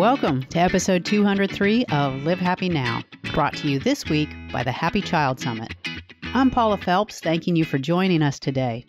Welcome 0.00 0.44
to 0.44 0.58
episode 0.58 1.04
203 1.04 1.84
of 1.92 2.24
Live 2.24 2.38
Happy 2.38 2.70
Now, 2.70 3.02
brought 3.34 3.54
to 3.56 3.68
you 3.68 3.78
this 3.78 4.06
week 4.06 4.30
by 4.50 4.62
the 4.62 4.72
Happy 4.72 5.02
Child 5.02 5.38
Summit. 5.38 5.74
I'm 6.32 6.50
Paula 6.50 6.78
Felps, 6.78 7.20
thanking 7.20 7.54
you 7.54 7.66
for 7.66 7.76
joining 7.76 8.22
us 8.22 8.38
today. 8.38 8.86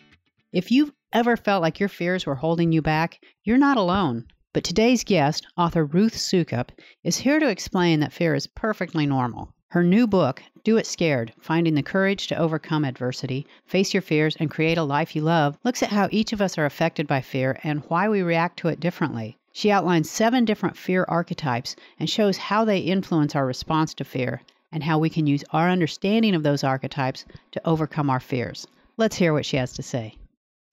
If 0.54 0.70
you've 0.70 0.90
ever 1.12 1.36
felt 1.36 1.60
like 1.60 1.78
your 1.78 1.90
fears 1.90 2.24
were 2.24 2.36
holding 2.36 2.72
you 2.72 2.80
back, 2.80 3.20
you're 3.44 3.58
not 3.58 3.76
alone. 3.76 4.24
But 4.54 4.64
today's 4.64 5.04
guest, 5.04 5.46
author 5.54 5.84
Ruth 5.84 6.14
Soukup, 6.14 6.70
is 7.04 7.18
here 7.18 7.38
to 7.38 7.50
explain 7.50 8.00
that 8.00 8.14
fear 8.14 8.34
is 8.34 8.46
perfectly 8.46 9.04
normal. 9.04 9.54
Her 9.68 9.84
new 9.84 10.06
book, 10.06 10.42
Do 10.64 10.78
It 10.78 10.86
Scared 10.86 11.34
Finding 11.42 11.74
the 11.74 11.82
Courage 11.82 12.28
to 12.28 12.38
Overcome 12.38 12.86
Adversity, 12.86 13.46
Face 13.66 13.92
Your 13.92 14.00
Fears, 14.00 14.34
and 14.40 14.50
Create 14.50 14.78
a 14.78 14.82
Life 14.82 15.14
You 15.14 15.20
Love, 15.20 15.58
looks 15.62 15.82
at 15.82 15.90
how 15.90 16.08
each 16.10 16.32
of 16.32 16.40
us 16.40 16.56
are 16.56 16.64
affected 16.64 17.06
by 17.06 17.20
fear 17.20 17.60
and 17.62 17.84
why 17.88 18.08
we 18.08 18.22
react 18.22 18.60
to 18.60 18.68
it 18.68 18.80
differently. 18.80 19.36
She 19.52 19.70
outlines 19.70 20.10
seven 20.10 20.44
different 20.44 20.76
fear 20.76 21.04
archetypes 21.06 21.76
and 21.98 22.08
shows 22.08 22.38
how 22.38 22.64
they 22.64 22.78
influence 22.78 23.36
our 23.36 23.46
response 23.46 23.94
to 23.94 24.04
fear 24.04 24.42
and 24.72 24.82
how 24.82 24.98
we 24.98 25.10
can 25.10 25.26
use 25.26 25.44
our 25.50 25.68
understanding 25.68 26.34
of 26.34 26.42
those 26.42 26.64
archetypes 26.64 27.26
to 27.52 27.66
overcome 27.66 28.08
our 28.08 28.20
fears. 28.20 28.66
Let's 28.96 29.16
hear 29.16 29.32
what 29.32 29.44
she 29.44 29.58
has 29.58 29.74
to 29.74 29.82
say. 29.82 30.16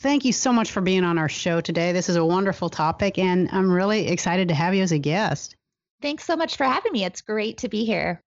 Thank 0.02 0.24
you 0.24 0.32
so 0.32 0.54
much 0.54 0.72
for 0.72 0.80
being 0.80 1.04
on 1.04 1.18
our 1.18 1.28
show 1.28 1.60
today. 1.60 1.92
This 1.92 2.08
is 2.08 2.16
a 2.16 2.26
wonderful 2.26 2.70
topic, 2.70 3.18
and 3.18 3.50
I'm 3.52 3.70
really 3.70 4.08
excited 4.08 4.48
to 4.48 4.54
have 4.54 4.74
you 4.74 4.82
as 4.82 4.94
a 4.94 4.98
guest. 4.98 5.58
Thanks 6.02 6.24
so 6.24 6.38
much 6.38 6.56
for 6.56 6.64
having 6.64 6.94
me. 6.94 7.04
It's 7.04 7.22
great 7.22 7.58
to 7.60 7.68
be 7.68 7.84
here. 7.84 8.22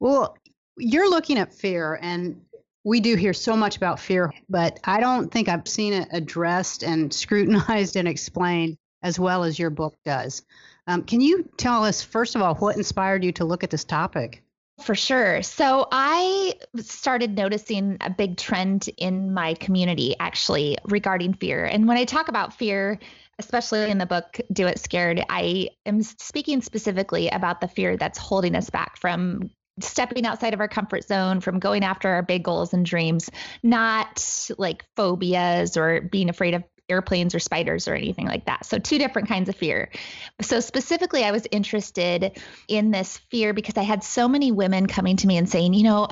Well, 0.00 0.36
you're 0.76 1.08
looking 1.08 1.38
at 1.38 1.54
fear, 1.54 1.96
and 2.02 2.40
we 2.82 2.98
do 2.98 3.14
hear 3.14 3.32
so 3.34 3.56
much 3.56 3.76
about 3.76 4.00
fear, 4.00 4.32
but 4.48 4.80
I 4.82 4.98
don't 4.98 5.30
think 5.30 5.48
I've 5.48 5.68
seen 5.68 5.92
it 5.92 6.08
addressed 6.10 6.82
and 6.82 7.14
scrutinized 7.14 7.94
and 7.94 8.08
explained 8.08 8.76
as 9.02 9.18
well 9.18 9.44
as 9.44 9.58
your 9.58 9.70
book 9.70 9.96
does. 10.04 10.42
Um, 10.86 11.02
can 11.04 11.20
you 11.20 11.48
tell 11.56 11.84
us, 11.84 12.02
first 12.02 12.34
of 12.34 12.42
all, 12.42 12.54
what 12.56 12.76
inspired 12.76 13.24
you 13.24 13.32
to 13.32 13.44
look 13.44 13.64
at 13.64 13.70
this 13.70 13.84
topic? 13.84 14.42
For 14.80 14.94
sure. 14.94 15.42
So 15.42 15.86
I 15.92 16.54
started 16.78 17.36
noticing 17.36 17.98
a 18.00 18.10
big 18.10 18.36
trend 18.36 18.88
in 18.96 19.32
my 19.32 19.54
community 19.54 20.16
actually 20.18 20.76
regarding 20.84 21.34
fear. 21.34 21.64
And 21.64 21.86
when 21.86 21.98
I 21.98 22.04
talk 22.04 22.28
about 22.28 22.54
fear, 22.54 22.98
especially 23.38 23.90
in 23.90 23.98
the 23.98 24.06
book 24.06 24.40
Do 24.52 24.66
It 24.66 24.78
Scared, 24.78 25.24
I 25.28 25.68
am 25.86 26.02
speaking 26.02 26.62
specifically 26.62 27.28
about 27.28 27.60
the 27.60 27.68
fear 27.68 27.96
that's 27.96 28.18
holding 28.18 28.56
us 28.56 28.70
back 28.70 28.96
from 28.96 29.50
stepping 29.80 30.26
outside 30.26 30.52
of 30.52 30.60
our 30.60 30.68
comfort 30.68 31.04
zone, 31.04 31.40
from 31.40 31.58
going 31.58 31.82
after 31.84 32.08
our 32.08 32.22
big 32.22 32.42
goals 32.42 32.74
and 32.74 32.84
dreams, 32.84 33.30
not 33.62 34.50
like 34.58 34.84
phobias 34.96 35.76
or 35.76 36.00
being 36.00 36.28
afraid 36.28 36.54
of 36.54 36.64
airplanes 36.88 37.34
or 37.34 37.38
spiders 37.38 37.88
or 37.88 37.94
anything 37.94 38.26
like 38.26 38.46
that. 38.46 38.66
So, 38.66 38.78
two 38.78 38.98
different 38.98 39.28
kinds 39.28 39.48
of 39.48 39.56
fear. 39.56 39.90
So, 40.40 40.60
specifically, 40.60 41.24
I 41.24 41.30
was 41.30 41.46
interested 41.50 42.40
in 42.68 42.90
this 42.90 43.18
fear 43.30 43.52
because 43.52 43.76
I 43.76 43.82
had 43.82 44.04
so 44.04 44.28
many 44.28 44.52
women 44.52 44.86
coming 44.86 45.16
to 45.18 45.26
me 45.26 45.36
and 45.36 45.48
saying, 45.48 45.74
you 45.74 45.84
know, 45.84 46.08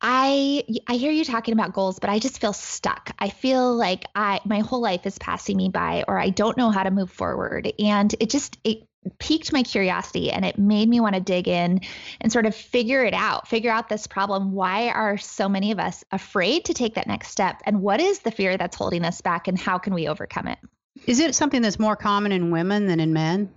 I 0.00 0.62
I 0.86 0.96
hear 0.96 1.10
you 1.10 1.24
talking 1.24 1.54
about 1.54 1.72
goals, 1.72 1.98
but 1.98 2.10
I 2.10 2.18
just 2.18 2.38
feel 2.38 2.52
stuck. 2.52 3.10
I 3.18 3.30
feel 3.30 3.74
like 3.74 4.04
I 4.14 4.40
my 4.44 4.60
whole 4.60 4.82
life 4.82 5.06
is 5.06 5.18
passing 5.18 5.56
me 5.56 5.70
by 5.70 6.04
or 6.06 6.18
I 6.18 6.28
don't 6.28 6.58
know 6.58 6.70
how 6.70 6.82
to 6.82 6.90
move 6.90 7.10
forward. 7.10 7.72
And 7.78 8.14
it 8.20 8.28
just 8.28 8.58
it 8.64 8.86
piqued 9.18 9.52
my 9.52 9.62
curiosity 9.62 10.30
and 10.30 10.44
it 10.44 10.58
made 10.58 10.88
me 10.88 11.00
want 11.00 11.14
to 11.14 11.20
dig 11.20 11.48
in 11.48 11.80
and 12.20 12.32
sort 12.32 12.46
of 12.46 12.54
figure 12.54 13.04
it 13.04 13.14
out, 13.14 13.48
figure 13.48 13.70
out 13.70 13.88
this 13.88 14.06
problem. 14.06 14.52
Why 14.52 14.88
are 14.88 15.18
so 15.18 15.48
many 15.48 15.72
of 15.72 15.78
us 15.78 16.04
afraid 16.12 16.66
to 16.66 16.74
take 16.74 16.94
that 16.94 17.06
next 17.06 17.28
step? 17.28 17.62
And 17.64 17.82
what 17.82 18.00
is 18.00 18.20
the 18.20 18.30
fear 18.30 18.56
that's 18.56 18.76
holding 18.76 19.04
us 19.04 19.20
back 19.20 19.48
and 19.48 19.58
how 19.58 19.78
can 19.78 19.94
we 19.94 20.08
overcome 20.08 20.48
it? 20.48 20.58
Is 21.06 21.20
it 21.20 21.34
something 21.34 21.62
that's 21.62 21.78
more 21.78 21.96
common 21.96 22.32
in 22.32 22.50
women 22.50 22.86
than 22.86 23.00
in 23.00 23.12
men? 23.12 23.52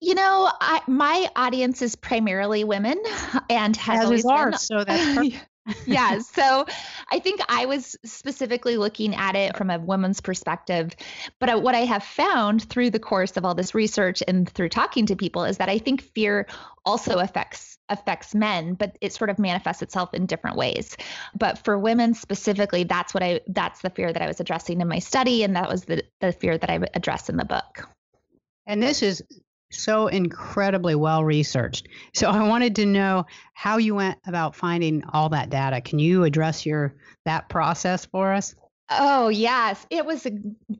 You 0.00 0.14
know, 0.14 0.50
I, 0.60 0.80
my 0.86 1.28
audience 1.34 1.82
is 1.82 1.96
primarily 1.96 2.62
women 2.64 3.02
and 3.50 3.76
has 3.76 4.00
As 4.00 4.04
always 4.04 4.22
been. 4.22 4.32
ours, 4.32 4.62
so 4.62 4.84
that's 4.84 5.36
yeah. 5.86 6.18
So 6.38 6.66
I 7.10 7.18
think 7.18 7.40
I 7.48 7.66
was 7.66 7.96
specifically 8.04 8.76
looking 8.76 9.14
at 9.14 9.34
it 9.34 9.56
from 9.56 9.70
a 9.70 9.78
woman's 9.78 10.20
perspective. 10.20 10.94
But 11.38 11.50
uh, 11.50 11.58
what 11.58 11.74
I 11.74 11.80
have 11.80 12.02
found 12.02 12.64
through 12.64 12.90
the 12.90 12.98
course 12.98 13.36
of 13.36 13.44
all 13.44 13.54
this 13.54 13.74
research 13.74 14.22
and 14.28 14.48
through 14.48 14.68
talking 14.68 15.06
to 15.06 15.16
people 15.16 15.44
is 15.44 15.58
that 15.58 15.68
I 15.68 15.78
think 15.78 16.02
fear 16.02 16.46
also 16.84 17.18
affects 17.18 17.76
affects 17.90 18.34
men 18.34 18.74
but 18.74 18.96
it 19.00 19.12
sort 19.12 19.30
of 19.30 19.38
manifests 19.38 19.82
itself 19.82 20.12
in 20.12 20.26
different 20.26 20.56
ways 20.56 20.96
but 21.38 21.58
for 21.64 21.78
women 21.78 22.12
specifically 22.12 22.84
that's 22.84 23.14
what 23.14 23.22
i 23.22 23.40
that's 23.48 23.80
the 23.80 23.90
fear 23.90 24.12
that 24.12 24.20
i 24.20 24.26
was 24.26 24.40
addressing 24.40 24.80
in 24.80 24.88
my 24.88 24.98
study 24.98 25.42
and 25.42 25.56
that 25.56 25.68
was 25.68 25.84
the, 25.84 26.02
the 26.20 26.32
fear 26.32 26.58
that 26.58 26.68
i 26.68 26.78
addressed 26.94 27.30
in 27.30 27.36
the 27.36 27.44
book 27.44 27.88
and 28.66 28.82
this 28.82 29.02
is 29.02 29.22
so 29.70 30.06
incredibly 30.06 30.94
well 30.94 31.24
researched. 31.24 31.88
So 32.14 32.28
I 32.28 32.46
wanted 32.46 32.76
to 32.76 32.86
know 32.86 33.26
how 33.52 33.78
you 33.78 33.94
went 33.94 34.18
about 34.26 34.56
finding 34.56 35.04
all 35.12 35.28
that 35.30 35.50
data. 35.50 35.80
Can 35.80 35.98
you 35.98 36.24
address 36.24 36.64
your 36.64 36.94
that 37.24 37.48
process 37.48 38.06
for 38.06 38.32
us? 38.32 38.54
Oh 38.90 39.28
yes, 39.28 39.86
it 39.90 40.06
was 40.06 40.24
a, 40.24 40.30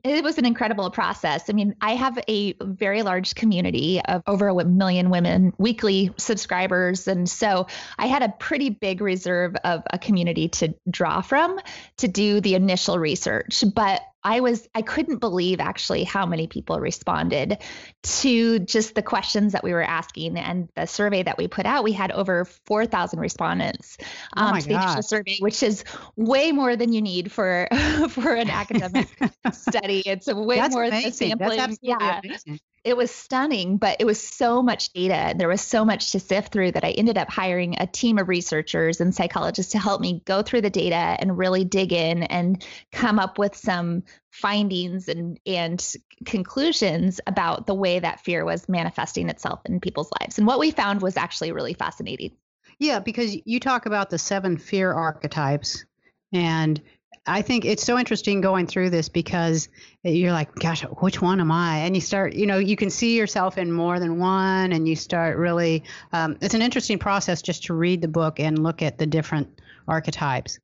it 0.03 0.23
was 0.23 0.39
an 0.39 0.45
incredible 0.45 0.89
process. 0.89 1.47
I 1.47 1.53
mean, 1.53 1.75
I 1.79 1.93
have 1.93 2.17
a 2.27 2.55
very 2.59 3.03
large 3.03 3.35
community 3.35 4.01
of 4.03 4.23
over 4.25 4.47
a 4.47 4.65
million 4.65 5.11
women 5.11 5.53
weekly 5.59 6.11
subscribers, 6.17 7.07
and 7.07 7.29
so 7.29 7.67
I 7.99 8.07
had 8.07 8.23
a 8.23 8.29
pretty 8.29 8.71
big 8.71 9.01
reserve 9.01 9.55
of 9.63 9.83
a 9.91 9.99
community 9.99 10.47
to 10.47 10.73
draw 10.89 11.21
from 11.21 11.59
to 11.97 12.07
do 12.07 12.41
the 12.41 12.55
initial 12.55 12.97
research. 12.97 13.63
But 13.75 14.01
I 14.23 14.41
was 14.41 14.67
I 14.75 14.81
couldn't 14.81 15.19
believe 15.19 15.59
actually 15.59 16.03
how 16.03 16.25
many 16.25 16.47
people 16.47 16.79
responded 16.79 17.57
to 18.03 18.59
just 18.59 18.95
the 18.95 19.01
questions 19.01 19.53
that 19.53 19.63
we 19.63 19.73
were 19.73 19.83
asking 19.83 20.37
and 20.37 20.69
the 20.75 20.85
survey 20.85 21.23
that 21.23 21.37
we 21.37 21.47
put 21.47 21.65
out. 21.65 21.83
We 21.83 21.93
had 21.93 22.11
over 22.11 22.45
4,000 22.65 23.19
respondents 23.19 23.97
oh 24.35 24.41
um, 24.41 24.55
oh 24.55 24.59
to 24.59 24.67
the 24.67 24.75
initial 24.75 25.01
survey, 25.01 25.37
which 25.39 25.63
is 25.63 25.83
way 26.15 26.51
more 26.51 26.75
than 26.75 26.91
you 26.91 27.01
need 27.01 27.31
for 27.31 27.67
for 28.09 28.35
an 28.35 28.49
academic 28.49 29.07
study. 29.51 30.03
It's 30.05 30.27
way 30.27 30.57
That's 30.57 30.73
more 30.73 30.83
amazing. 30.83 31.29
than 31.29 31.39
sampling. 31.39 31.57
That's 31.57 31.77
yeah. 31.81 32.19
Amazing 32.23 32.59
it 32.83 32.95
was 32.95 33.11
stunning, 33.11 33.77
but 33.77 33.97
it 33.99 34.05
was 34.05 34.21
so 34.21 34.61
much 34.61 34.93
data 34.93 35.15
and 35.15 35.39
there 35.39 35.47
was 35.47 35.61
so 35.61 35.83
much 35.83 36.11
to 36.11 36.19
sift 36.19 36.53
through 36.53 36.71
that 36.71 36.83
I 36.83 36.91
ended 36.91 37.17
up 37.17 37.29
hiring 37.29 37.75
a 37.79 37.87
team 37.87 38.17
of 38.17 38.29
researchers 38.29 39.01
and 39.01 39.13
psychologists 39.13 39.73
to 39.73 39.79
help 39.79 40.01
me 40.01 40.21
go 40.25 40.41
through 40.41 40.61
the 40.61 40.69
data 40.69 40.95
and 40.95 41.37
really 41.37 41.63
dig 41.63 41.91
in 41.91 42.23
and 42.23 42.65
come 42.91 43.19
up 43.19 43.37
with 43.37 43.55
some 43.55 44.03
findings 44.31 45.07
and 45.07 45.39
and 45.45 45.95
conclusions 46.25 47.19
about 47.27 47.65
the 47.65 47.73
way 47.73 47.99
that 47.99 48.21
fear 48.21 48.45
was 48.45 48.69
manifesting 48.69 49.29
itself 49.29 49.59
in 49.65 49.79
people's 49.79 50.11
lives. 50.21 50.37
And 50.37 50.47
what 50.47 50.59
we 50.59 50.71
found 50.71 51.01
was 51.01 51.17
actually 51.17 51.51
really 51.51 51.73
fascinating. 51.73 52.31
Yeah, 52.77 52.99
because 52.99 53.35
you 53.45 53.59
talk 53.59 53.85
about 53.85 54.09
the 54.09 54.17
seven 54.17 54.57
fear 54.57 54.93
archetypes 54.93 55.85
and 56.31 56.81
I 57.29 57.43
think 57.43 57.63
it's 57.63 57.83
so 57.83 57.97
interesting 57.97 58.41
going 58.41 58.65
through 58.65 58.89
this 58.89 59.07
because 59.07 59.69
you're 60.03 60.31
like, 60.31 60.53
gosh, 60.55 60.81
which 60.81 61.21
one 61.21 61.39
am 61.39 61.51
I? 61.51 61.77
And 61.79 61.95
you 61.95 62.01
start, 62.01 62.33
you 62.33 62.47
know, 62.47 62.57
you 62.57 62.75
can 62.75 62.89
see 62.89 63.15
yourself 63.15 63.57
in 63.57 63.71
more 63.71 63.99
than 63.99 64.17
one, 64.17 64.71
and 64.71 64.87
you 64.87 64.95
start 64.95 65.37
really. 65.37 65.83
Um, 66.11 66.37
it's 66.41 66.55
an 66.55 66.61
interesting 66.61 66.97
process 66.97 67.41
just 67.41 67.65
to 67.65 67.73
read 67.73 68.01
the 68.01 68.07
book 68.07 68.39
and 68.39 68.63
look 68.63 68.81
at 68.81 68.97
the 68.97 69.05
different 69.05 69.61
archetypes. 69.87 70.59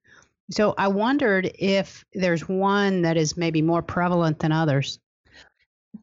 So 0.51 0.73
I 0.77 0.87
wondered 0.87 1.51
if 1.57 2.03
there's 2.13 2.47
one 2.47 3.03
that 3.03 3.17
is 3.17 3.37
maybe 3.37 3.61
more 3.61 3.81
prevalent 3.81 4.39
than 4.39 4.51
others. 4.51 4.99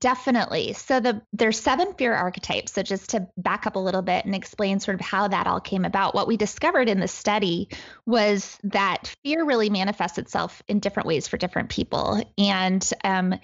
Definitely. 0.03 0.73
So 0.73 0.99
the 0.99 1.23
there's 1.33 1.61
seven 1.61 1.95
fear 1.95 2.13
archetypes. 2.13 2.73
So 2.73 2.83
just 2.83 3.11
to 3.11 3.29
back 3.37 3.69
up 3.69 3.77
a 3.77 3.79
little 3.79 4.03
bit 4.03 4.25
and 4.25 4.35
explain 4.35 4.81
sort 4.81 4.97
of 4.97 5.01
how 5.01 5.29
that 5.29 5.47
all 5.47 5.61
came 5.61 5.85
about, 5.85 6.13
what 6.13 6.27
we 6.27 6.37
discovered 6.37 6.89
in 6.89 6.99
the 6.99 7.07
study 7.07 7.69
was 8.05 8.59
that 8.65 9.15
fear 9.23 9.45
really 9.45 9.71
manifests 9.71 10.19
itself 10.19 10.61
in 10.67 10.81
different 10.81 11.07
ways 11.07 11.29
for 11.29 11.37
different 11.37 11.69
people. 11.69 12.21
And 12.37 12.91
um, 13.05 13.37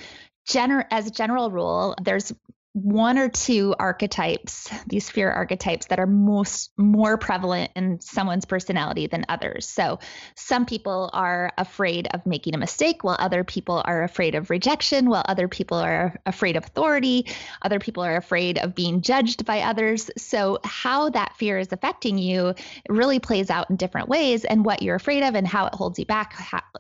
gener- 0.49 0.87
as 0.91 1.07
a 1.07 1.13
general 1.13 1.53
rule, 1.53 1.95
there's 2.03 2.33
one 2.73 3.19
or 3.19 3.28
two 3.28 3.75
archetypes, 3.78 4.71
these 4.87 5.09
fear 5.09 5.31
archetypes 5.31 5.87
that 5.87 5.98
are 5.98 6.07
most 6.07 6.71
more 6.77 7.16
prevalent 7.16 7.71
in 7.75 8.01
someone's 8.01 8.45
personality 8.45 9.07
than 9.07 9.25
others. 9.28 9.66
So 9.66 9.98
some 10.37 10.66
people 10.66 11.10
are 11.13 11.53
afraid 11.57 12.09
of 12.13 12.27
making 12.27 12.54
a 12.54 12.59
mistake 12.59 13.03
while 13.03 13.16
other 13.19 13.42
people 13.42 13.83
are 13.84 14.03
afraid 14.03 14.34
of 14.34 14.51
rejection, 14.51 15.09
while 15.09 15.25
other 15.27 15.48
people 15.48 15.78
are 15.78 16.21
afraid 16.27 16.57
of 16.57 16.65
authority, 16.65 17.27
other 17.63 17.78
people 17.78 18.04
are 18.04 18.16
afraid 18.16 18.59
of 18.59 18.75
being 18.75 19.01
judged 19.01 19.45
by 19.45 19.60
others. 19.60 20.10
So 20.16 20.59
how 20.63 21.10
that 21.10 21.37
fear 21.37 21.59
is 21.59 21.72
affecting 21.72 22.19
you 22.19 22.54
really 22.89 23.19
plays 23.19 23.51
out 23.51 23.71
in 23.71 23.77
different 23.77 24.09
ways 24.09 24.45
and 24.45 24.65
what 24.65 24.83
you're 24.83 24.97
afraid 24.97 25.22
of 25.22 25.34
and 25.34 25.48
how 25.48 25.66
it 25.66 25.75
holds 25.75 25.98
you 25.98 26.04
back 26.04 26.34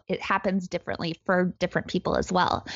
it 0.08 0.22
happens 0.22 0.68
differently 0.68 1.20
for 1.24 1.52
different 1.58 1.86
people 1.88 2.16
as 2.16 2.32
well. 2.32 2.66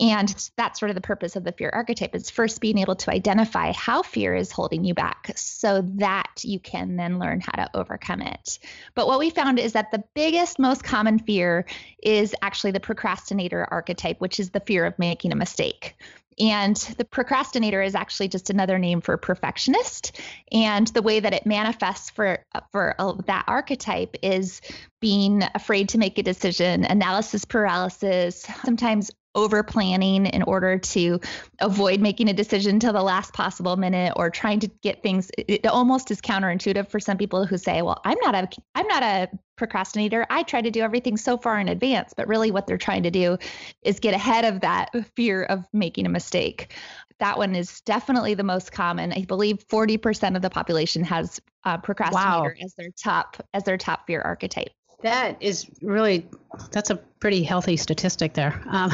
And 0.00 0.50
that's 0.56 0.80
sort 0.80 0.90
of 0.90 0.94
the 0.94 1.02
purpose 1.02 1.36
of 1.36 1.44
the 1.44 1.52
fear 1.52 1.70
archetype 1.72 2.14
is 2.14 2.30
first 2.30 2.60
being 2.60 2.78
able 2.78 2.96
to 2.96 3.10
identify 3.10 3.72
how 3.72 4.02
fear 4.02 4.34
is 4.34 4.50
holding 4.50 4.82
you 4.82 4.94
back 4.94 5.32
so 5.36 5.82
that 5.96 6.42
you 6.42 6.58
can 6.58 6.96
then 6.96 7.18
learn 7.18 7.40
how 7.40 7.52
to 7.62 7.70
overcome 7.74 8.22
it. 8.22 8.58
But 8.94 9.06
what 9.06 9.18
we 9.18 9.28
found 9.28 9.58
is 9.58 9.74
that 9.74 9.90
the 9.90 10.02
biggest, 10.14 10.58
most 10.58 10.82
common 10.82 11.18
fear 11.18 11.66
is 12.02 12.34
actually 12.40 12.70
the 12.70 12.80
procrastinator 12.80 13.66
archetype, 13.70 14.20
which 14.20 14.40
is 14.40 14.50
the 14.50 14.60
fear 14.60 14.86
of 14.86 14.98
making 14.98 15.32
a 15.32 15.36
mistake. 15.36 15.96
And 16.38 16.76
the 16.96 17.04
procrastinator 17.04 17.82
is 17.82 17.94
actually 17.94 18.28
just 18.28 18.48
another 18.48 18.78
name 18.78 19.02
for 19.02 19.18
perfectionist. 19.18 20.18
And 20.50 20.86
the 20.88 21.02
way 21.02 21.20
that 21.20 21.34
it 21.34 21.44
manifests 21.44 22.08
for 22.08 22.38
for 22.72 22.96
that 23.26 23.44
archetype 23.46 24.16
is 24.22 24.62
being 25.00 25.42
afraid 25.54 25.90
to 25.90 25.98
make 25.98 26.16
a 26.18 26.22
decision, 26.22 26.86
analysis 26.86 27.44
paralysis, 27.44 28.46
sometimes 28.64 29.10
over 29.34 29.62
planning 29.62 30.26
in 30.26 30.42
order 30.42 30.78
to 30.78 31.20
avoid 31.60 32.00
making 32.00 32.28
a 32.28 32.32
decision 32.32 32.80
till 32.80 32.92
the 32.92 33.02
last 33.02 33.32
possible 33.32 33.76
minute 33.76 34.12
or 34.16 34.30
trying 34.30 34.60
to 34.60 34.68
get 34.82 35.02
things 35.02 35.30
it 35.36 35.64
almost 35.66 36.10
is 36.10 36.20
counterintuitive 36.20 36.88
for 36.88 36.98
some 36.98 37.16
people 37.16 37.46
who 37.46 37.56
say 37.56 37.80
well 37.82 38.00
i'm 38.04 38.18
not 38.22 38.34
a 38.34 38.48
i'm 38.74 38.86
not 38.88 39.02
a 39.02 39.28
procrastinator. 39.60 40.26
I 40.30 40.42
try 40.42 40.62
to 40.62 40.70
do 40.70 40.80
everything 40.80 41.18
so 41.18 41.36
far 41.36 41.60
in 41.60 41.68
advance 41.68 42.14
but 42.16 42.26
really 42.26 42.50
what 42.50 42.66
they're 42.66 42.78
trying 42.78 43.02
to 43.02 43.10
do 43.10 43.36
is 43.82 44.00
get 44.00 44.14
ahead 44.14 44.46
of 44.46 44.62
that 44.62 44.88
fear 45.14 45.44
of 45.44 45.66
making 45.74 46.06
a 46.06 46.08
mistake. 46.08 46.72
That 47.18 47.36
one 47.36 47.54
is 47.54 47.82
definitely 47.82 48.32
the 48.32 48.42
most 48.42 48.72
common. 48.72 49.12
I 49.12 49.26
believe 49.26 49.58
40% 49.68 50.34
of 50.34 50.40
the 50.40 50.48
population 50.48 51.04
has 51.04 51.38
uh, 51.64 51.76
procrastinator 51.76 52.56
wow. 52.58 52.64
as 52.64 52.74
their 52.78 52.88
top 52.98 53.36
as 53.52 53.64
their 53.64 53.76
top 53.76 54.06
fear 54.06 54.22
archetype 54.22 54.70
that 55.02 55.36
is 55.40 55.66
really 55.82 56.28
that's 56.72 56.90
a 56.90 56.96
pretty 56.96 57.42
healthy 57.42 57.76
statistic 57.76 58.32
there. 58.32 58.60
Um, 58.68 58.90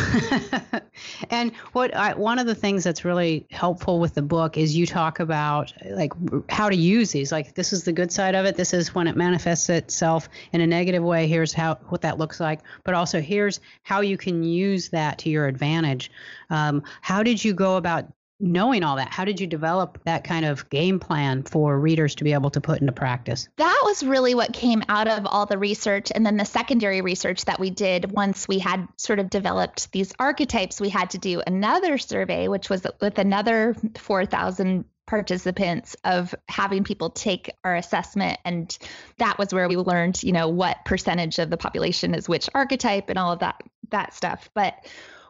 and 1.31 1.55
what 1.73 1.95
I, 1.95 2.15
one 2.15 2.39
of 2.39 2.47
the 2.47 2.55
things 2.55 2.85
that's 2.85 3.05
really 3.05 3.47
helpful 3.51 4.01
with 4.01 4.15
the 4.15 4.23
book 4.23 4.59
is 4.59 4.77
you 4.77 4.85
talk 4.85 5.21
about 5.21 5.73
like 5.91 6.13
how 6.51 6.69
to 6.69 6.77
use 6.77 7.13
these. 7.13 7.33
Like 7.33 7.55
this 7.55 7.73
is 7.73 7.85
the 7.85 7.93
good 7.93 8.13
side 8.13 8.35
of 8.35 8.45
it. 8.45 8.57
This 8.57 8.75
is 8.75 8.95
when 8.95 9.07
it 9.07 9.17
manifests 9.17 9.69
itself 9.69 10.29
in 10.53 10.61
a 10.61 10.67
negative 10.67 11.03
way. 11.03 11.27
Here's 11.27 11.53
how 11.53 11.77
what 11.89 12.03
that 12.03 12.19
looks 12.19 12.41
like. 12.41 12.61
But 12.85 12.95
also 12.95 13.21
here's 13.21 13.61
how 13.83 14.01
you 14.01 14.17
can 14.17 14.43
use 14.43 14.89
that 14.91 15.19
to 15.19 15.31
your 15.31 15.47
advantage. 15.47 16.11
Um, 16.51 16.83
how 17.01 17.23
did 17.23 17.45
you 17.45 17.55
go 17.55 17.77
about 17.77 18.07
knowing 18.39 18.83
all 18.83 18.97
that 18.97 19.13
how 19.13 19.25
did 19.25 19.41
you 19.41 19.47
develop 19.47 19.99
that 20.05 20.25
kind 20.25 20.45
of 20.45 20.69
game 20.69 21.01
plan 21.01 21.43
for 21.43 21.79
readers 21.79 22.15
to 22.17 22.25
be 22.25 22.33
able 22.33 22.51
to 22.51 22.61
put 22.61 22.81
into 22.81 22.93
practice? 22.93 23.49
That 23.57 23.81
was 23.85 24.03
really 24.03 24.35
what 24.35 24.53
came 24.53 24.83
out 24.89 25.09
of 25.09 25.27
all 25.27 25.47
the 25.47 25.59
research 25.59 26.13
and 26.15 26.25
then 26.25 26.37
the 26.37 26.45
secondary 26.45 27.01
research 27.01 27.45
that 27.47 27.61
we 27.61 27.71
did 27.71 28.13
once 28.13 28.47
we 28.47 28.59
had 28.59 28.87
sort 28.97 29.19
of 29.19 29.31
developed 29.31 29.91
these 29.93 30.13
archetypes. 30.19 30.81
We 30.81 30.89
had 30.89 31.11
to 31.11 31.19
do 31.19 31.43
another 31.47 31.99
survey 31.99 32.49
which 32.49 32.69
was 32.69 32.87
with 33.01 33.19
another 33.19 33.75
4000 33.97 34.85
participants 35.07 35.97
of 36.05 36.35
having 36.49 36.85
people 36.85 37.11
take 37.11 37.53
our 37.65 37.77
assessment. 37.77 38.39
And 38.45 38.77
that 39.19 39.39
was 39.39 39.55
where 39.55 39.69
we 39.69 39.77
learned 39.77 40.23
you 40.23 40.33
know 40.33 40.49
what 40.49 40.85
percentage 40.85 41.39
of 41.39 41.49
the 41.49 41.57
population 41.57 42.15
is 42.15 42.29
which 42.29 42.51
archetype 42.55 43.09
and 43.09 43.19
all 43.19 43.33
of 43.33 43.39
that 43.39 43.63
that 43.91 44.15
stuff. 44.15 44.51
But 44.55 44.75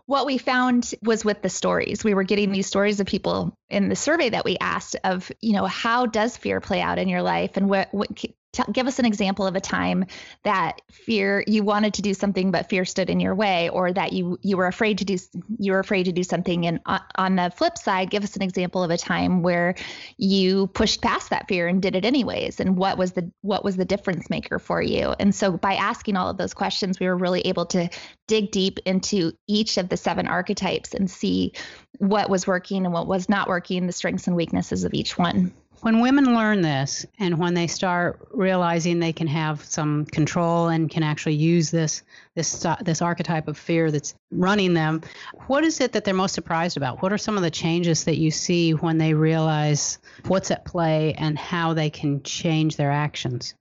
what 0.06 0.26
we 0.26 0.38
found 0.38 0.92
was 1.02 1.24
with 1.24 1.42
the 1.42 1.48
stories. 1.48 2.04
We 2.04 2.14
were 2.14 2.22
getting 2.22 2.52
these 2.52 2.66
stories 2.66 3.00
of 3.00 3.06
people 3.06 3.56
in 3.68 3.88
the 3.88 3.96
survey 3.96 4.30
that 4.30 4.44
we 4.44 4.56
asked 4.58 4.96
of, 5.04 5.30
you 5.40 5.52
know, 5.52 5.66
how 5.66 6.06
does 6.06 6.36
fear 6.36 6.60
play 6.60 6.80
out 6.80 6.98
in 6.98 7.08
your 7.08 7.22
life 7.22 7.56
and 7.56 7.68
what, 7.68 7.92
what 7.92 8.14
t- 8.56 8.72
give 8.72 8.86
us 8.86 8.98
an 8.98 9.04
example 9.04 9.46
of 9.46 9.54
a 9.54 9.60
time 9.60 10.06
that 10.42 10.80
fear 10.90 11.44
you 11.46 11.62
wanted 11.62 11.94
to 11.94 12.02
do 12.02 12.14
something 12.14 12.50
but 12.50 12.68
fear 12.68 12.84
stood 12.84 13.10
in 13.10 13.20
your 13.20 13.34
way 13.34 13.68
or 13.68 13.92
that 13.92 14.12
you 14.12 14.38
you 14.42 14.56
were 14.56 14.66
afraid 14.66 14.98
to 14.98 15.04
do 15.04 15.16
you 15.58 15.72
were 15.72 15.78
afraid 15.78 16.04
to 16.04 16.12
do 16.12 16.22
something. 16.22 16.66
And 16.66 16.80
on, 16.86 17.00
on 17.16 17.36
the 17.36 17.52
flip 17.54 17.76
side 17.78 18.10
give 18.10 18.24
us 18.24 18.36
an 18.36 18.42
example 18.42 18.82
of 18.82 18.90
a 18.90 18.96
time 18.96 19.42
where 19.42 19.74
you 20.16 20.68
pushed 20.68 21.02
past 21.02 21.30
that 21.30 21.48
fear 21.48 21.68
and 21.68 21.82
did 21.82 21.94
it 21.94 22.04
anyways. 22.04 22.60
And 22.60 22.76
what 22.76 22.96
was 22.98 23.12
the 23.12 23.30
what 23.42 23.64
was 23.64 23.76
the 23.76 23.84
difference 23.84 24.30
maker 24.30 24.58
for 24.58 24.80
you? 24.80 25.14
And 25.18 25.34
so 25.34 25.52
by 25.52 25.74
asking 25.74 26.16
all 26.16 26.30
of 26.30 26.38
those 26.38 26.54
questions 26.54 26.98
we 26.98 27.06
were 27.06 27.16
really 27.16 27.42
able 27.42 27.66
to 27.66 27.88
dig 28.26 28.50
deep 28.50 28.78
into 28.86 29.32
each 29.46 29.76
of 29.76 29.88
the 29.88 29.96
seven 29.96 30.26
archetypes 30.26 30.94
and 30.94 31.10
see 31.10 31.52
what 31.98 32.30
was 32.30 32.46
working 32.46 32.84
and 32.84 32.92
what 32.92 33.06
was 33.06 33.28
not 33.28 33.48
working 33.48 33.86
the 33.86 33.92
strengths 33.92 34.26
and 34.26 34.36
weaknesses 34.36 34.84
of 34.84 34.94
each 34.94 35.16
one 35.18 35.52
when 35.80 36.00
women 36.00 36.34
learn 36.34 36.62
this 36.62 37.06
and 37.18 37.38
when 37.38 37.54
they 37.54 37.66
start 37.66 38.28
realizing 38.32 38.98
they 38.98 39.12
can 39.12 39.26
have 39.26 39.64
some 39.64 40.04
control 40.06 40.68
and 40.68 40.90
can 40.90 41.02
actually 41.02 41.34
use 41.34 41.70
this 41.70 42.02
this 42.34 42.66
this 42.82 43.02
archetype 43.02 43.48
of 43.48 43.58
fear 43.58 43.90
that's 43.90 44.14
running 44.30 44.74
them 44.74 45.02
what 45.46 45.64
is 45.64 45.80
it 45.80 45.92
that 45.92 46.04
they're 46.04 46.14
most 46.14 46.34
surprised 46.34 46.76
about 46.76 47.02
what 47.02 47.12
are 47.12 47.18
some 47.18 47.36
of 47.36 47.42
the 47.42 47.50
changes 47.50 48.04
that 48.04 48.16
you 48.16 48.30
see 48.30 48.72
when 48.72 48.98
they 48.98 49.14
realize 49.14 49.98
what's 50.26 50.50
at 50.50 50.64
play 50.64 51.14
and 51.14 51.38
how 51.38 51.74
they 51.74 51.90
can 51.90 52.22
change 52.22 52.76
their 52.76 52.90
actions 52.90 53.54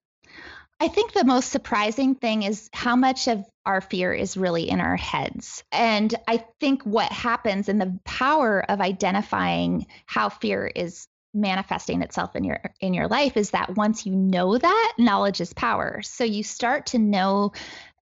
I 0.78 0.90
think 0.90 1.14
the 1.14 1.24
most 1.24 1.52
surprising 1.52 2.16
thing 2.16 2.44
is 2.44 2.70
how 2.74 2.98
much 2.98 3.30
of 3.30 3.46
our 3.66 3.80
fear 3.80 4.14
is 4.14 4.36
really 4.36 4.70
in 4.70 4.82
our 4.82 4.98
heads. 4.98 5.64
And 5.72 6.14
I 6.28 6.44
think 6.60 6.84
what 6.84 7.12
happens 7.14 7.70
in 7.70 7.80
the 7.80 7.98
power 8.04 8.60
of 8.60 8.82
identifying 8.82 9.88
how 10.06 10.28
fear 10.28 10.68
is 10.68 11.08
manifesting 11.36 12.02
itself 12.02 12.36
in 12.36 12.44
your 12.44 12.60
in 12.80 12.94
your 12.94 13.08
life 13.08 13.38
is 13.38 13.52
that 13.52 13.76
once 13.76 14.06
you 14.06 14.16
know 14.16 14.58
that 14.58 14.94
knowledge 14.98 15.42
is 15.42 15.54
power. 15.54 16.02
So 16.02 16.24
you 16.24 16.44
start 16.44 16.88
to 16.88 16.98
know 16.98 17.52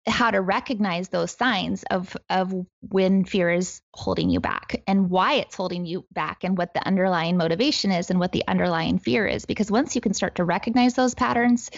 how 0.07 0.31
to 0.31 0.41
recognize 0.41 1.09
those 1.09 1.31
signs 1.31 1.83
of 1.91 2.17
of 2.29 2.53
when 2.89 3.23
fear 3.23 3.51
is 3.51 3.81
holding 3.93 4.31
you 4.31 4.39
back 4.39 4.81
and 4.87 5.11
why 5.11 5.35
it's 5.35 5.55
holding 5.55 5.85
you 5.85 6.05
back 6.11 6.43
and 6.43 6.57
what 6.57 6.73
the 6.73 6.85
underlying 6.85 7.37
motivation 7.37 7.91
is 7.91 8.09
and 8.09 8.19
what 8.19 8.31
the 8.31 8.43
underlying 8.47 8.97
fear 8.97 9.27
is. 9.27 9.45
Because 9.45 9.69
once 9.69 9.93
you 9.93 10.01
can 10.01 10.15
start 10.15 10.35
to 10.35 10.43
recognize 10.43 10.95
those 10.95 11.13
patterns 11.13 11.69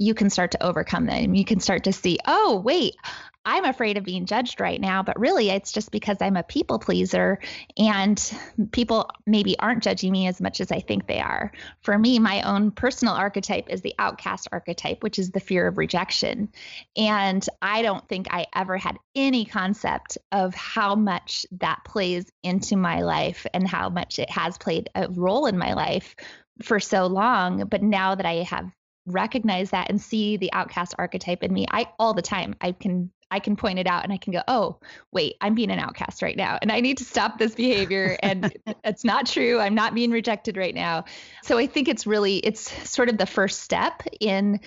you 0.00 0.14
can 0.14 0.30
start 0.30 0.50
to 0.50 0.62
overcome 0.62 1.06
them 1.06 1.34
you 1.34 1.44
can 1.44 1.60
start 1.60 1.84
to 1.84 1.92
see 1.92 2.18
oh 2.26 2.60
wait 2.64 2.96
I'm 3.44 3.64
afraid 3.64 3.96
of 3.96 4.04
being 4.04 4.26
judged 4.26 4.60
right 4.60 4.80
now, 4.80 5.02
but 5.02 5.18
really 5.18 5.48
it's 5.48 5.72
just 5.72 5.90
because 5.90 6.18
I'm 6.20 6.36
a 6.36 6.42
people 6.42 6.78
pleaser 6.78 7.38
and 7.78 8.32
people 8.70 9.10
maybe 9.26 9.58
aren't 9.58 9.82
judging 9.82 10.12
me 10.12 10.26
as 10.26 10.42
much 10.42 10.60
as 10.60 10.70
I 10.70 10.80
think 10.80 11.06
they 11.06 11.20
are. 11.20 11.50
For 11.80 11.96
me, 11.96 12.18
my 12.18 12.42
own 12.42 12.70
personal 12.70 13.14
archetype 13.14 13.70
is 13.70 13.80
the 13.80 13.94
outcast 13.98 14.48
archetype, 14.52 15.02
which 15.02 15.18
is 15.18 15.30
the 15.30 15.40
fear 15.40 15.66
of 15.66 15.78
rejection. 15.78 16.50
And 16.96 17.46
I 17.62 17.80
don't 17.80 18.06
think 18.08 18.26
I 18.30 18.46
ever 18.54 18.76
had 18.76 18.98
any 19.14 19.46
concept 19.46 20.18
of 20.32 20.54
how 20.54 20.94
much 20.94 21.46
that 21.52 21.80
plays 21.86 22.30
into 22.42 22.76
my 22.76 23.00
life 23.00 23.46
and 23.54 23.66
how 23.66 23.88
much 23.88 24.18
it 24.18 24.28
has 24.28 24.58
played 24.58 24.90
a 24.94 25.08
role 25.08 25.46
in 25.46 25.56
my 25.56 25.72
life 25.72 26.14
for 26.62 26.78
so 26.78 27.06
long. 27.06 27.64
But 27.64 27.82
now 27.82 28.14
that 28.14 28.26
I 28.26 28.42
have 28.42 28.70
recognize 29.06 29.70
that 29.70 29.88
and 29.90 30.00
see 30.00 30.36
the 30.36 30.52
outcast 30.52 30.94
archetype 30.98 31.42
in 31.42 31.52
me 31.52 31.66
i 31.70 31.86
all 31.98 32.14
the 32.14 32.22
time 32.22 32.54
i 32.60 32.72
can 32.72 33.10
I 33.30 33.38
can 33.38 33.56
point 33.56 33.78
it 33.78 33.86
out 33.86 34.02
and 34.02 34.12
I 34.12 34.16
can 34.16 34.32
go, 34.32 34.42
oh, 34.48 34.80
wait, 35.12 35.36
I'm 35.40 35.54
being 35.54 35.70
an 35.70 35.78
outcast 35.78 36.22
right 36.22 36.36
now. 36.36 36.58
And 36.60 36.72
I 36.72 36.80
need 36.80 36.98
to 36.98 37.04
stop 37.04 37.38
this 37.38 37.54
behavior. 37.54 38.16
And 38.22 38.52
it's 38.84 39.04
not 39.04 39.26
true. 39.26 39.58
I'm 39.58 39.74
not 39.74 39.94
being 39.94 40.10
rejected 40.10 40.56
right 40.56 40.74
now. 40.74 41.04
So 41.42 41.58
I 41.58 41.66
think 41.66 41.88
it's 41.88 42.06
really, 42.06 42.38
it's 42.38 42.60
sort 42.88 43.08
of 43.08 43.18
the 43.18 43.26
first 43.26 43.60
step 43.60 44.02
in 44.20 44.60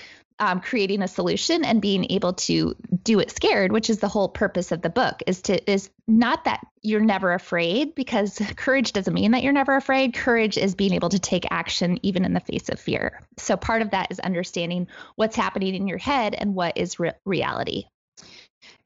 um, 0.44 0.60
creating 0.60 1.02
a 1.02 1.08
solution 1.08 1.64
and 1.64 1.82
being 1.82 2.12
able 2.12 2.34
to 2.34 2.76
do 3.02 3.22
it 3.22 3.32
scared, 3.32 3.72
which 3.72 3.90
is 3.90 4.00
the 4.00 4.10
whole 4.10 4.28
purpose 4.28 4.74
of 4.74 4.82
the 4.82 4.90
book, 4.90 5.24
is 5.26 5.42
to 5.44 5.72
is 5.72 5.90
not 6.06 6.44
that 6.44 6.60
you're 6.82 7.00
never 7.00 7.32
afraid 7.32 7.96
because 7.96 8.42
courage 8.58 8.92
doesn't 8.92 9.14
mean 9.14 9.32
that 9.32 9.42
you're 9.42 9.54
never 9.54 9.78
afraid. 9.78 10.14
Courage 10.14 10.58
is 10.58 10.76
being 10.76 10.94
able 10.94 11.08
to 11.08 11.20
take 11.20 11.46
action 11.50 11.98
even 12.04 12.26
in 12.26 12.34
the 12.34 12.42
face 12.42 12.68
of 12.68 12.78
fear. 12.78 13.22
So 13.38 13.56
part 13.56 13.82
of 13.82 13.92
that 13.92 14.12
is 14.12 14.20
understanding 14.20 14.88
what's 15.16 15.38
happening 15.38 15.76
in 15.76 15.88
your 15.88 15.98
head 15.98 16.36
and 16.38 16.56
what 16.56 16.78
is 16.78 17.00
re- 17.00 17.14
reality. 17.26 17.86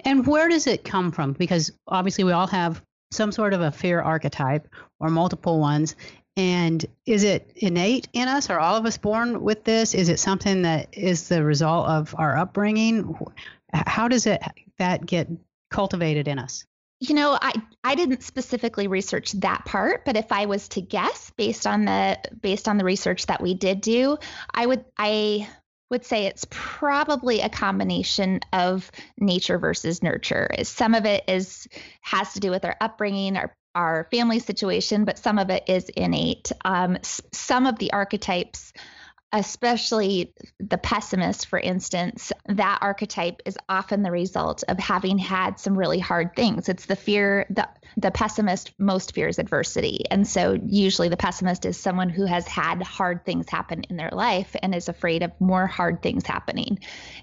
And 0.02 0.28
where 0.28 0.50
does 0.50 0.68
it 0.68 0.84
come 0.84 1.12
from? 1.12 1.34
Because 1.34 1.72
obviously 1.88 2.24
we 2.24 2.34
all 2.34 2.48
have 2.48 2.84
some 3.10 3.32
sort 3.32 3.54
of 3.56 3.62
a 3.62 3.72
fear 3.72 4.00
archetype 4.00 4.68
or 5.00 5.10
multiple 5.10 5.60
ones. 5.60 5.96
And 6.38 6.86
is 7.08 7.24
it 7.24 7.52
innate 7.56 8.08
in 8.14 8.28
us? 8.28 8.52
Are 8.52 8.60
all 8.60 8.76
of 8.76 8.86
us 8.86 8.98
born 8.98 9.42
with 9.42 9.64
this? 9.64 9.96
Is 9.96 10.08
it 10.08 10.20
something 10.20 10.62
that 10.62 10.90
is 10.92 11.28
the 11.28 11.44
result 11.44 11.88
of 11.88 12.14
our 12.18 12.38
upbringing? 12.38 13.18
How 13.74 14.08
does 14.08 14.28
it 14.28 14.42
that 14.78 15.06
get 15.06 15.28
cultivated 15.72 16.28
in 16.28 16.38
us? 16.38 16.64
You 17.00 17.16
know, 17.16 17.38
I 17.42 17.54
I 17.84 17.96
didn't 17.96 18.22
specifically 18.22 18.88
research 18.88 19.32
that 19.34 19.66
part, 19.66 20.06
but 20.06 20.16
if 20.16 20.32
I 20.32 20.46
was 20.46 20.68
to 20.70 20.82
guess 20.82 21.32
based 21.38 21.66
on 21.66 21.86
the 21.86 22.20
based 22.40 22.68
on 22.68 22.78
the 22.78 22.86
research 22.86 23.26
that 23.26 23.42
we 23.42 23.56
did 23.56 23.82
do, 23.82 24.18
I 24.54 24.68
would 24.68 24.86
I 24.96 25.50
would 25.90 26.06
say 26.06 26.26
it's 26.26 26.46
probably 26.50 27.42
a 27.42 27.50
combination 27.50 28.42
of 28.54 28.92
nature 29.18 29.58
versus 29.58 30.04
nurture. 30.04 30.50
Some 30.64 30.94
of 30.94 31.06
it 31.06 31.24
is 31.28 31.68
has 32.02 32.34
to 32.34 32.40
do 32.40 32.52
with 32.52 32.66
our 32.66 32.76
upbringing, 32.80 33.38
our 33.38 33.56
our 33.78 34.08
family 34.10 34.40
situation, 34.40 35.06
but 35.06 35.20
some 35.20 35.38
of 35.38 35.52
it 35.52 35.64
is 35.68 35.88
innate. 35.90 36.52
Um, 36.66 36.98
some 37.04 37.68
of 37.68 37.78
the 37.78 37.94
archetypes 37.94 38.74
especially 39.34 40.34
the 40.60 40.78
pessimist, 40.78 41.48
for 41.48 41.60
instance, 41.60 42.32
that 42.48 42.80
archetype 42.82 43.42
is 43.46 43.58
often 43.68 44.02
the 44.02 44.12
result 44.12 44.64
of 44.70 44.80
having 44.80 45.18
had 45.18 45.60
some 45.60 45.78
really 45.78 46.00
hard 46.00 46.34
things. 46.36 46.70
It's 46.70 46.86
the 46.86 46.96
fear 46.96 47.46
that 47.50 47.78
the 47.98 48.10
pessimist 48.10 48.72
most 48.80 49.14
fears 49.14 49.38
adversity. 49.38 50.06
And 50.10 50.26
so 50.26 50.58
usually 50.66 51.10
the 51.10 51.18
pessimist 51.18 51.66
is 51.66 51.78
someone 51.78 52.10
who 52.10 52.26
has 52.26 52.48
had 52.48 52.82
hard 52.82 53.26
things 53.26 53.50
happen 53.50 53.84
in 53.90 53.98
their 53.98 54.12
life 54.12 54.56
and 54.62 54.74
is 54.74 54.88
afraid 54.88 55.24
of 55.24 55.32
more 55.42 55.68
hard 55.68 56.02
things 56.02 56.26
happening. 56.26 56.80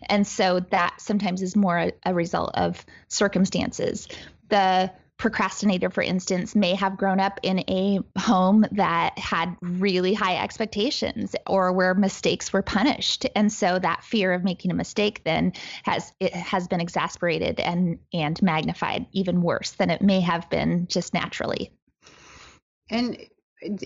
And 0.06 0.26
so 0.26 0.60
that 0.60 1.00
sometimes 1.00 1.40
is 1.40 1.56
more 1.56 1.78
a, 1.78 1.92
a 2.04 2.12
result 2.12 2.50
of 2.54 2.84
circumstances. 3.08 4.08
The 4.50 4.92
procrastinator, 5.18 5.90
for 5.90 6.02
instance, 6.02 6.54
may 6.54 6.74
have 6.74 6.96
grown 6.96 7.20
up 7.20 7.38
in 7.42 7.60
a 7.60 8.00
home 8.18 8.66
that 8.72 9.18
had 9.18 9.56
really 9.62 10.12
high 10.12 10.36
expectations 10.36 11.34
or 11.46 11.72
where 11.72 11.94
mistakes 11.94 12.52
were 12.52 12.62
punished. 12.62 13.26
And 13.34 13.52
so 13.52 13.78
that 13.78 14.04
fear 14.04 14.32
of 14.32 14.44
making 14.44 14.70
a 14.70 14.74
mistake 14.74 15.22
then 15.24 15.52
has 15.84 16.12
it 16.20 16.34
has 16.34 16.68
been 16.68 16.80
exasperated 16.80 17.60
and 17.60 17.98
and 18.12 18.40
magnified 18.42 19.06
even 19.12 19.42
worse 19.42 19.72
than 19.72 19.90
it 19.90 20.02
may 20.02 20.20
have 20.20 20.50
been 20.50 20.86
just 20.88 21.14
naturally. 21.14 21.72
And 22.90 23.16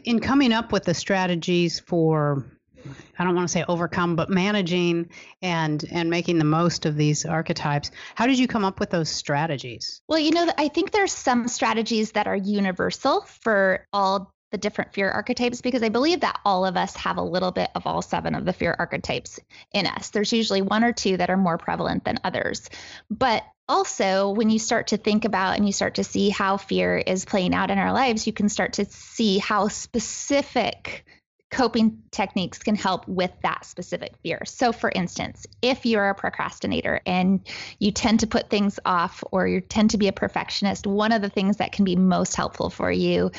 in 0.04 0.20
coming 0.20 0.52
up 0.52 0.72
with 0.72 0.84
the 0.84 0.94
strategies 0.94 1.78
for 1.78 2.57
I 3.18 3.24
don't 3.24 3.34
want 3.34 3.48
to 3.48 3.52
say 3.52 3.64
overcome, 3.68 4.16
but 4.16 4.30
managing 4.30 5.10
and 5.42 5.84
and 5.90 6.10
making 6.10 6.38
the 6.38 6.44
most 6.44 6.86
of 6.86 6.96
these 6.96 7.24
archetypes. 7.24 7.90
How 8.14 8.26
did 8.26 8.38
you 8.38 8.46
come 8.46 8.64
up 8.64 8.80
with 8.80 8.90
those 8.90 9.08
strategies? 9.08 10.00
Well, 10.08 10.18
you 10.18 10.30
know, 10.30 10.50
I 10.56 10.68
think 10.68 10.90
there's 10.90 11.12
some 11.12 11.48
strategies 11.48 12.12
that 12.12 12.26
are 12.26 12.36
universal 12.36 13.22
for 13.22 13.86
all 13.92 14.32
the 14.50 14.58
different 14.58 14.94
fear 14.94 15.10
archetypes 15.10 15.60
because 15.60 15.82
I 15.82 15.90
believe 15.90 16.20
that 16.20 16.40
all 16.44 16.64
of 16.64 16.76
us 16.76 16.96
have 16.96 17.18
a 17.18 17.22
little 17.22 17.50
bit 17.50 17.70
of 17.74 17.86
all 17.86 18.00
seven 18.00 18.34
of 18.34 18.44
the 18.44 18.52
fear 18.52 18.74
archetypes 18.78 19.38
in 19.72 19.86
us. 19.86 20.10
There's 20.10 20.32
usually 20.32 20.62
one 20.62 20.84
or 20.84 20.92
two 20.92 21.16
that 21.18 21.30
are 21.30 21.36
more 21.36 21.58
prevalent 21.58 22.04
than 22.04 22.18
others. 22.24 22.70
But 23.10 23.44
also, 23.68 24.30
when 24.30 24.48
you 24.48 24.58
start 24.58 24.88
to 24.88 24.96
think 24.96 25.26
about 25.26 25.56
and 25.56 25.66
you 25.66 25.72
start 25.72 25.96
to 25.96 26.04
see 26.04 26.30
how 26.30 26.56
fear 26.56 26.96
is 26.96 27.26
playing 27.26 27.54
out 27.54 27.70
in 27.70 27.78
our 27.78 27.92
lives, 27.92 28.26
you 28.26 28.32
can 28.32 28.48
start 28.48 28.74
to 28.74 28.86
see 28.86 29.38
how 29.38 29.68
specific 29.68 31.04
coping 31.50 32.02
techniques 32.10 32.58
can 32.58 32.74
help 32.74 33.08
with 33.08 33.32
that 33.42 33.64
specific 33.64 34.16
fear. 34.22 34.42
So, 34.44 34.72
for 34.72 34.90
instance, 34.94 35.46
if 35.62 35.86
you're 35.86 36.08
a 36.08 36.14
procrastinator 36.14 37.00
and 37.06 37.40
you 37.78 37.90
tend 37.90 38.20
to 38.20 38.26
put 38.26 38.50
things 38.50 38.78
off 38.84 39.24
or 39.32 39.46
you 39.46 39.60
tend 39.60 39.90
to 39.90 39.98
be 39.98 40.08
a 40.08 40.12
perfectionist, 40.12 40.86
one 40.86 41.12
of 41.12 41.22
the 41.22 41.30
things 41.30 41.58
that 41.58 41.72
can 41.72 41.84
be 41.84 41.96
most 41.96 42.36
helpful 42.36 42.70
for 42.70 42.90
you 42.90 43.30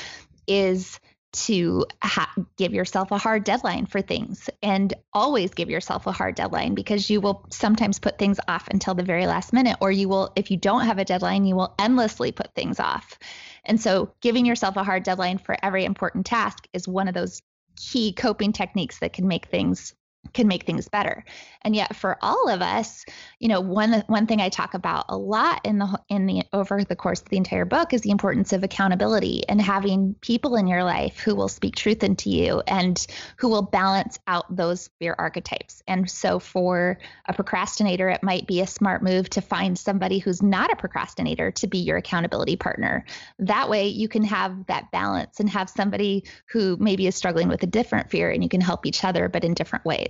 is 0.46 0.98
to 1.32 1.86
ha- 2.02 2.32
give 2.56 2.72
yourself 2.72 3.12
a 3.12 3.18
hard 3.18 3.44
deadline 3.44 3.86
for 3.86 4.02
things 4.02 4.50
and 4.62 4.92
always 5.12 5.54
give 5.54 5.70
yourself 5.70 6.06
a 6.06 6.12
hard 6.12 6.34
deadline 6.34 6.74
because 6.74 7.08
you 7.08 7.20
will 7.20 7.46
sometimes 7.50 8.00
put 8.00 8.18
things 8.18 8.40
off 8.48 8.66
until 8.68 8.94
the 8.94 9.04
very 9.04 9.26
last 9.26 9.52
minute 9.52 9.76
or 9.80 9.92
you 9.92 10.08
will 10.08 10.32
if 10.34 10.50
you 10.50 10.56
don't 10.56 10.86
have 10.86 10.98
a 10.98 11.04
deadline 11.04 11.44
you 11.44 11.54
will 11.54 11.72
endlessly 11.78 12.32
put 12.32 12.52
things 12.56 12.80
off 12.80 13.16
and 13.64 13.80
so 13.80 14.12
giving 14.20 14.44
yourself 14.44 14.76
a 14.76 14.82
hard 14.82 15.04
deadline 15.04 15.38
for 15.38 15.56
every 15.62 15.84
important 15.84 16.26
task 16.26 16.66
is 16.72 16.88
one 16.88 17.06
of 17.06 17.14
those 17.14 17.42
key 17.80 18.12
coping 18.12 18.52
techniques 18.52 18.98
that 18.98 19.12
can 19.12 19.26
make 19.26 19.46
things 19.46 19.94
can 20.32 20.46
make 20.46 20.64
things 20.64 20.88
better. 20.88 21.24
And 21.62 21.74
yet 21.74 21.96
for 21.96 22.16
all 22.22 22.48
of 22.48 22.62
us, 22.62 23.04
you 23.38 23.48
know, 23.48 23.60
one 23.60 24.04
one 24.06 24.26
thing 24.26 24.40
I 24.40 24.48
talk 24.48 24.74
about 24.74 25.06
a 25.08 25.16
lot 25.16 25.60
in 25.64 25.78
the 25.78 26.00
in 26.08 26.26
the 26.26 26.44
over 26.52 26.84
the 26.84 26.96
course 26.96 27.20
of 27.20 27.28
the 27.28 27.36
entire 27.36 27.64
book 27.64 27.92
is 27.92 28.02
the 28.02 28.10
importance 28.10 28.52
of 28.52 28.62
accountability 28.62 29.42
and 29.48 29.60
having 29.60 30.14
people 30.20 30.56
in 30.56 30.66
your 30.66 30.84
life 30.84 31.18
who 31.18 31.34
will 31.34 31.48
speak 31.48 31.76
truth 31.76 32.02
into 32.02 32.30
you 32.30 32.62
and 32.66 33.04
who 33.36 33.48
will 33.48 33.62
balance 33.62 34.18
out 34.26 34.44
those 34.54 34.88
fear 34.98 35.14
archetypes. 35.18 35.82
And 35.86 36.10
so 36.10 36.38
for 36.38 36.98
a 37.26 37.32
procrastinator, 37.32 38.08
it 38.08 38.22
might 38.22 38.46
be 38.46 38.60
a 38.60 38.66
smart 38.66 39.02
move 39.02 39.28
to 39.30 39.40
find 39.40 39.78
somebody 39.78 40.18
who's 40.18 40.42
not 40.42 40.72
a 40.72 40.76
procrastinator 40.76 41.50
to 41.52 41.66
be 41.66 41.78
your 41.78 41.96
accountability 41.96 42.56
partner. 42.56 43.04
That 43.38 43.68
way 43.68 43.88
you 43.88 44.08
can 44.08 44.24
have 44.24 44.66
that 44.66 44.90
balance 44.90 45.40
and 45.40 45.48
have 45.50 45.68
somebody 45.68 46.24
who 46.46 46.76
maybe 46.78 47.06
is 47.06 47.16
struggling 47.16 47.48
with 47.48 47.62
a 47.62 47.66
different 47.66 48.10
fear 48.10 48.30
and 48.30 48.42
you 48.42 48.48
can 48.48 48.60
help 48.60 48.86
each 48.86 49.04
other 49.04 49.28
but 49.28 49.44
in 49.44 49.54
different 49.54 49.84
ways. 49.84 50.09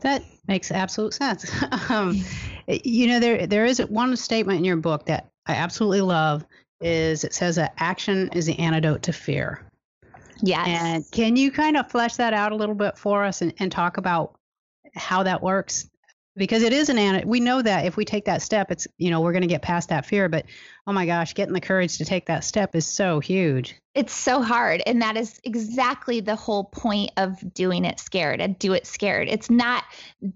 That 0.00 0.22
makes 0.46 0.70
absolute 0.70 1.14
sense. 1.14 1.50
um, 1.90 2.22
you 2.66 3.06
know, 3.08 3.20
there 3.20 3.46
there 3.46 3.64
is 3.64 3.78
one 3.80 4.16
statement 4.16 4.58
in 4.58 4.64
your 4.64 4.76
book 4.76 5.06
that 5.06 5.30
I 5.46 5.54
absolutely 5.54 6.02
love. 6.02 6.44
Is 6.80 7.24
it 7.24 7.34
says 7.34 7.56
that 7.56 7.74
action 7.78 8.30
is 8.32 8.46
the 8.46 8.58
antidote 8.58 9.02
to 9.04 9.12
fear. 9.12 9.64
Yes. 10.40 10.68
And 10.68 11.10
can 11.10 11.36
you 11.36 11.50
kind 11.50 11.76
of 11.76 11.90
flesh 11.90 12.16
that 12.16 12.32
out 12.32 12.52
a 12.52 12.56
little 12.56 12.76
bit 12.76 12.96
for 12.96 13.24
us 13.24 13.42
and, 13.42 13.52
and 13.58 13.72
talk 13.72 13.96
about 13.96 14.38
how 14.94 15.24
that 15.24 15.42
works? 15.42 15.90
Because 16.38 16.62
it 16.62 16.72
is 16.72 16.88
an. 16.88 17.28
We 17.28 17.40
know 17.40 17.60
that 17.60 17.84
if 17.84 17.96
we 17.96 18.04
take 18.04 18.24
that 18.26 18.40
step, 18.40 18.70
it's 18.70 18.86
you 18.96 19.10
know 19.10 19.20
we're 19.20 19.32
going 19.32 19.42
to 19.42 19.48
get 19.48 19.62
past 19.62 19.88
that 19.90 20.06
fear. 20.06 20.28
But 20.28 20.46
oh 20.86 20.92
my 20.92 21.04
gosh, 21.04 21.34
getting 21.34 21.52
the 21.52 21.60
courage 21.60 21.98
to 21.98 22.04
take 22.04 22.26
that 22.26 22.44
step 22.44 22.74
is 22.74 22.86
so 22.86 23.20
huge. 23.20 23.74
It's 23.94 24.14
so 24.14 24.40
hard, 24.42 24.82
and 24.86 25.02
that 25.02 25.16
is 25.16 25.40
exactly 25.44 26.20
the 26.20 26.36
whole 26.36 26.64
point 26.64 27.10
of 27.16 27.52
doing 27.52 27.84
it 27.84 28.00
scared 28.00 28.40
and 28.40 28.58
do 28.58 28.72
it 28.72 28.86
scared. 28.86 29.28
It's 29.28 29.50
not 29.50 29.84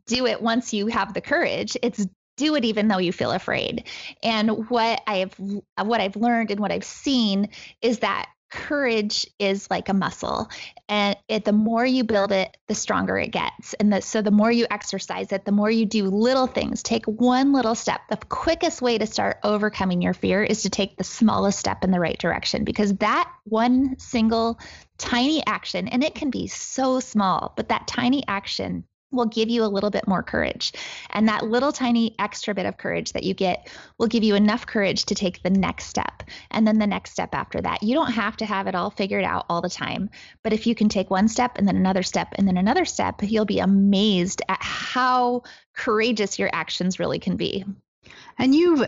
do 0.06 0.26
it 0.26 0.42
once 0.42 0.74
you 0.74 0.88
have 0.88 1.14
the 1.14 1.20
courage. 1.20 1.76
It's 1.82 2.06
do 2.36 2.54
it 2.56 2.64
even 2.64 2.88
though 2.88 2.98
you 2.98 3.12
feel 3.12 3.30
afraid. 3.30 3.84
And 4.22 4.68
what 4.68 5.02
I've 5.06 5.34
what 5.38 6.00
I've 6.00 6.16
learned 6.16 6.50
and 6.50 6.60
what 6.60 6.72
I've 6.72 6.84
seen 6.84 7.48
is 7.80 8.00
that 8.00 8.28
courage 8.52 9.26
is 9.38 9.68
like 9.70 9.88
a 9.88 9.94
muscle. 9.94 10.48
And 10.88 11.16
it, 11.26 11.44
the 11.44 11.52
more 11.52 11.84
you 11.84 12.04
build 12.04 12.32
it 12.32 12.56
the 12.68 12.74
stronger 12.74 13.18
it 13.18 13.32
gets. 13.32 13.74
And 13.74 13.92
the, 13.92 14.02
so 14.02 14.20
the 14.20 14.30
more 14.30 14.52
you 14.52 14.66
exercise 14.70 15.32
it 15.32 15.44
the 15.44 15.52
more 15.52 15.70
you 15.70 15.86
do 15.86 16.04
little 16.04 16.46
things. 16.46 16.82
Take 16.82 17.06
one 17.06 17.52
little 17.52 17.74
step. 17.74 18.02
The 18.10 18.18
quickest 18.28 18.82
way 18.82 18.98
to 18.98 19.06
start 19.06 19.38
overcoming 19.42 20.02
your 20.02 20.14
fear 20.14 20.42
is 20.44 20.62
to 20.62 20.70
take 20.70 20.96
the 20.96 21.04
smallest 21.04 21.58
step 21.58 21.82
in 21.82 21.90
the 21.90 22.00
right 22.00 22.18
direction 22.18 22.64
because 22.64 22.94
that 22.96 23.32
one 23.44 23.98
single 23.98 24.60
tiny 24.98 25.44
action 25.46 25.88
and 25.88 26.04
it 26.04 26.14
can 26.14 26.30
be 26.30 26.46
so 26.46 27.00
small 27.00 27.54
but 27.56 27.70
that 27.70 27.88
tiny 27.88 28.22
action 28.28 28.84
will 29.12 29.26
give 29.26 29.48
you 29.48 29.62
a 29.62 29.66
little 29.66 29.90
bit 29.90 30.08
more 30.08 30.22
courage. 30.22 30.72
And 31.10 31.28
that 31.28 31.44
little 31.44 31.72
tiny 31.72 32.14
extra 32.18 32.54
bit 32.54 32.66
of 32.66 32.78
courage 32.78 33.12
that 33.12 33.22
you 33.22 33.34
get 33.34 33.70
will 33.98 34.08
give 34.08 34.24
you 34.24 34.34
enough 34.34 34.66
courage 34.66 35.04
to 35.06 35.14
take 35.14 35.42
the 35.42 35.50
next 35.50 35.86
step 35.86 36.22
and 36.50 36.66
then 36.66 36.78
the 36.78 36.86
next 36.86 37.12
step 37.12 37.34
after 37.34 37.60
that. 37.60 37.82
You 37.82 37.94
don't 37.94 38.12
have 38.12 38.36
to 38.38 38.46
have 38.46 38.66
it 38.66 38.74
all 38.74 38.90
figured 38.90 39.24
out 39.24 39.46
all 39.48 39.60
the 39.60 39.68
time. 39.68 40.10
But 40.42 40.52
if 40.52 40.66
you 40.66 40.74
can 40.74 40.88
take 40.88 41.10
one 41.10 41.28
step 41.28 41.58
and 41.58 41.68
then 41.68 41.76
another 41.76 42.02
step 42.02 42.28
and 42.36 42.48
then 42.48 42.56
another 42.56 42.84
step, 42.84 43.20
you'll 43.22 43.44
be 43.44 43.60
amazed 43.60 44.42
at 44.48 44.62
how 44.62 45.42
courageous 45.74 46.38
your 46.38 46.50
actions 46.52 46.98
really 46.98 47.18
can 47.18 47.36
be. 47.36 47.64
And 48.38 48.54
you've 48.54 48.84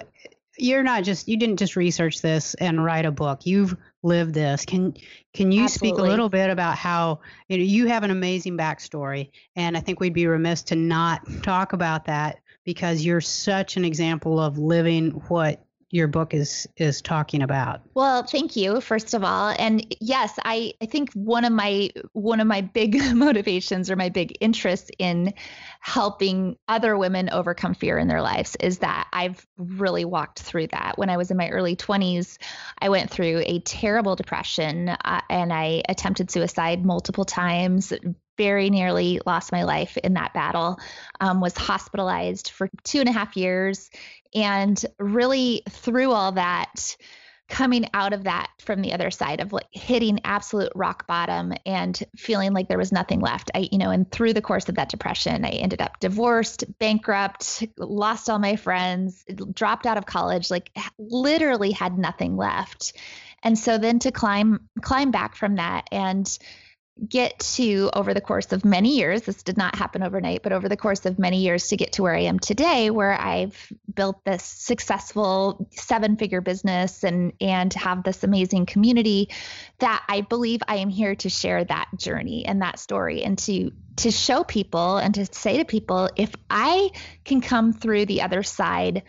you're 0.56 0.82
not 0.82 1.04
just 1.04 1.28
you 1.28 1.36
didn't 1.36 1.56
just 1.56 1.76
research 1.76 2.22
this 2.22 2.54
and 2.54 2.84
write 2.84 3.06
a 3.06 3.10
book. 3.10 3.46
You've 3.46 3.76
lived 4.02 4.34
this. 4.34 4.64
Can 4.64 4.94
can 5.32 5.50
you 5.52 5.64
Absolutely. 5.64 5.96
speak 5.96 5.98
a 5.98 6.08
little 6.08 6.28
bit 6.28 6.50
about 6.50 6.76
how 6.76 7.20
you 7.48 7.58
know 7.58 7.64
you 7.64 7.86
have 7.86 8.02
an 8.02 8.10
amazing 8.10 8.56
backstory, 8.56 9.30
and 9.56 9.76
I 9.76 9.80
think 9.80 10.00
we'd 10.00 10.14
be 10.14 10.26
remiss 10.26 10.62
to 10.64 10.76
not 10.76 11.22
talk 11.42 11.72
about 11.72 12.04
that 12.06 12.38
because 12.64 13.04
you're 13.04 13.20
such 13.20 13.76
an 13.76 13.84
example 13.84 14.40
of 14.40 14.58
living 14.58 15.10
what 15.28 15.63
your 15.94 16.08
book 16.08 16.34
is 16.34 16.66
is 16.76 17.00
talking 17.00 17.40
about. 17.40 17.80
Well, 17.94 18.24
thank 18.24 18.56
you 18.56 18.80
first 18.80 19.14
of 19.14 19.22
all. 19.22 19.54
And 19.56 19.94
yes, 20.00 20.32
I 20.44 20.72
I 20.82 20.86
think 20.86 21.12
one 21.12 21.44
of 21.44 21.52
my 21.52 21.90
one 22.12 22.40
of 22.40 22.48
my 22.48 22.62
big 22.62 23.00
motivations 23.14 23.92
or 23.92 23.96
my 23.96 24.08
big 24.08 24.36
interests 24.40 24.90
in 24.98 25.34
helping 25.78 26.56
other 26.66 26.96
women 26.96 27.30
overcome 27.30 27.74
fear 27.74 27.96
in 27.96 28.08
their 28.08 28.22
lives 28.22 28.56
is 28.58 28.78
that 28.78 29.06
I've 29.12 29.46
really 29.56 30.04
walked 30.04 30.40
through 30.40 30.66
that. 30.68 30.98
When 30.98 31.10
I 31.10 31.16
was 31.16 31.30
in 31.30 31.36
my 31.36 31.48
early 31.50 31.76
20s, 31.76 32.38
I 32.80 32.88
went 32.88 33.10
through 33.10 33.44
a 33.46 33.60
terrible 33.60 34.16
depression 34.16 34.88
uh, 34.88 35.20
and 35.30 35.52
I 35.52 35.82
attempted 35.88 36.28
suicide 36.28 36.84
multiple 36.84 37.24
times, 37.24 37.92
very 38.36 38.70
nearly 38.70 39.20
lost 39.26 39.52
my 39.52 39.64
life 39.64 39.96
in 39.98 40.14
that 40.14 40.34
battle, 40.34 40.78
um, 41.20 41.40
was 41.40 41.56
hospitalized 41.56 42.50
for 42.50 42.68
two 42.82 43.00
and 43.00 43.08
a 43.08 43.12
half 43.12 43.36
years. 43.36 43.90
And 44.34 44.84
really, 44.98 45.62
through 45.68 46.10
all 46.12 46.32
that, 46.32 46.96
coming 47.48 47.86
out 47.92 48.12
of 48.12 48.24
that 48.24 48.48
from 48.58 48.80
the 48.80 48.92
other 48.92 49.10
side 49.10 49.40
of 49.40 49.52
like 49.52 49.66
hitting 49.70 50.18
absolute 50.24 50.72
rock 50.74 51.06
bottom 51.06 51.52
and 51.66 52.02
feeling 52.16 52.54
like 52.54 52.68
there 52.68 52.78
was 52.78 52.90
nothing 52.90 53.20
left. 53.20 53.50
I, 53.54 53.68
you 53.70 53.78
know, 53.78 53.90
and 53.90 54.10
through 54.10 54.32
the 54.32 54.42
course 54.42 54.68
of 54.68 54.76
that 54.76 54.88
depression, 54.88 55.44
I 55.44 55.50
ended 55.50 55.82
up 55.82 56.00
divorced, 56.00 56.64
bankrupt, 56.78 57.64
lost 57.76 58.30
all 58.30 58.38
my 58.38 58.56
friends, 58.56 59.24
dropped 59.52 59.84
out 59.86 59.98
of 59.98 60.06
college, 60.06 60.50
like 60.50 60.70
literally 60.98 61.70
had 61.70 61.98
nothing 61.98 62.36
left. 62.36 62.94
And 63.42 63.58
so 63.58 63.76
then 63.76 63.98
to 64.00 64.10
climb 64.10 64.68
climb 64.80 65.10
back 65.10 65.36
from 65.36 65.56
that 65.56 65.86
and 65.92 66.26
get 67.08 67.38
to 67.40 67.90
over 67.92 68.14
the 68.14 68.20
course 68.20 68.52
of 68.52 68.64
many 68.64 68.96
years 68.96 69.22
this 69.22 69.42
did 69.42 69.56
not 69.56 69.74
happen 69.74 70.00
overnight 70.02 70.42
but 70.44 70.52
over 70.52 70.68
the 70.68 70.76
course 70.76 71.04
of 71.04 71.18
many 71.18 71.40
years 71.40 71.66
to 71.66 71.76
get 71.76 71.92
to 71.92 72.02
where 72.02 72.14
i 72.14 72.20
am 72.20 72.38
today 72.38 72.88
where 72.88 73.20
i've 73.20 73.72
built 73.92 74.24
this 74.24 74.44
successful 74.44 75.68
seven 75.72 76.16
figure 76.16 76.40
business 76.40 77.02
and 77.02 77.32
and 77.40 77.74
have 77.74 78.04
this 78.04 78.22
amazing 78.22 78.64
community 78.64 79.28
that 79.80 80.04
i 80.08 80.20
believe 80.20 80.60
i 80.68 80.76
am 80.76 80.88
here 80.88 81.16
to 81.16 81.28
share 81.28 81.64
that 81.64 81.88
journey 81.96 82.46
and 82.46 82.62
that 82.62 82.78
story 82.78 83.24
and 83.24 83.38
to 83.38 83.72
to 83.96 84.12
show 84.12 84.44
people 84.44 84.96
and 84.98 85.16
to 85.16 85.26
say 85.26 85.58
to 85.58 85.64
people 85.64 86.08
if 86.14 86.32
i 86.48 86.88
can 87.24 87.40
come 87.40 87.72
through 87.72 88.06
the 88.06 88.22
other 88.22 88.44
side 88.44 89.02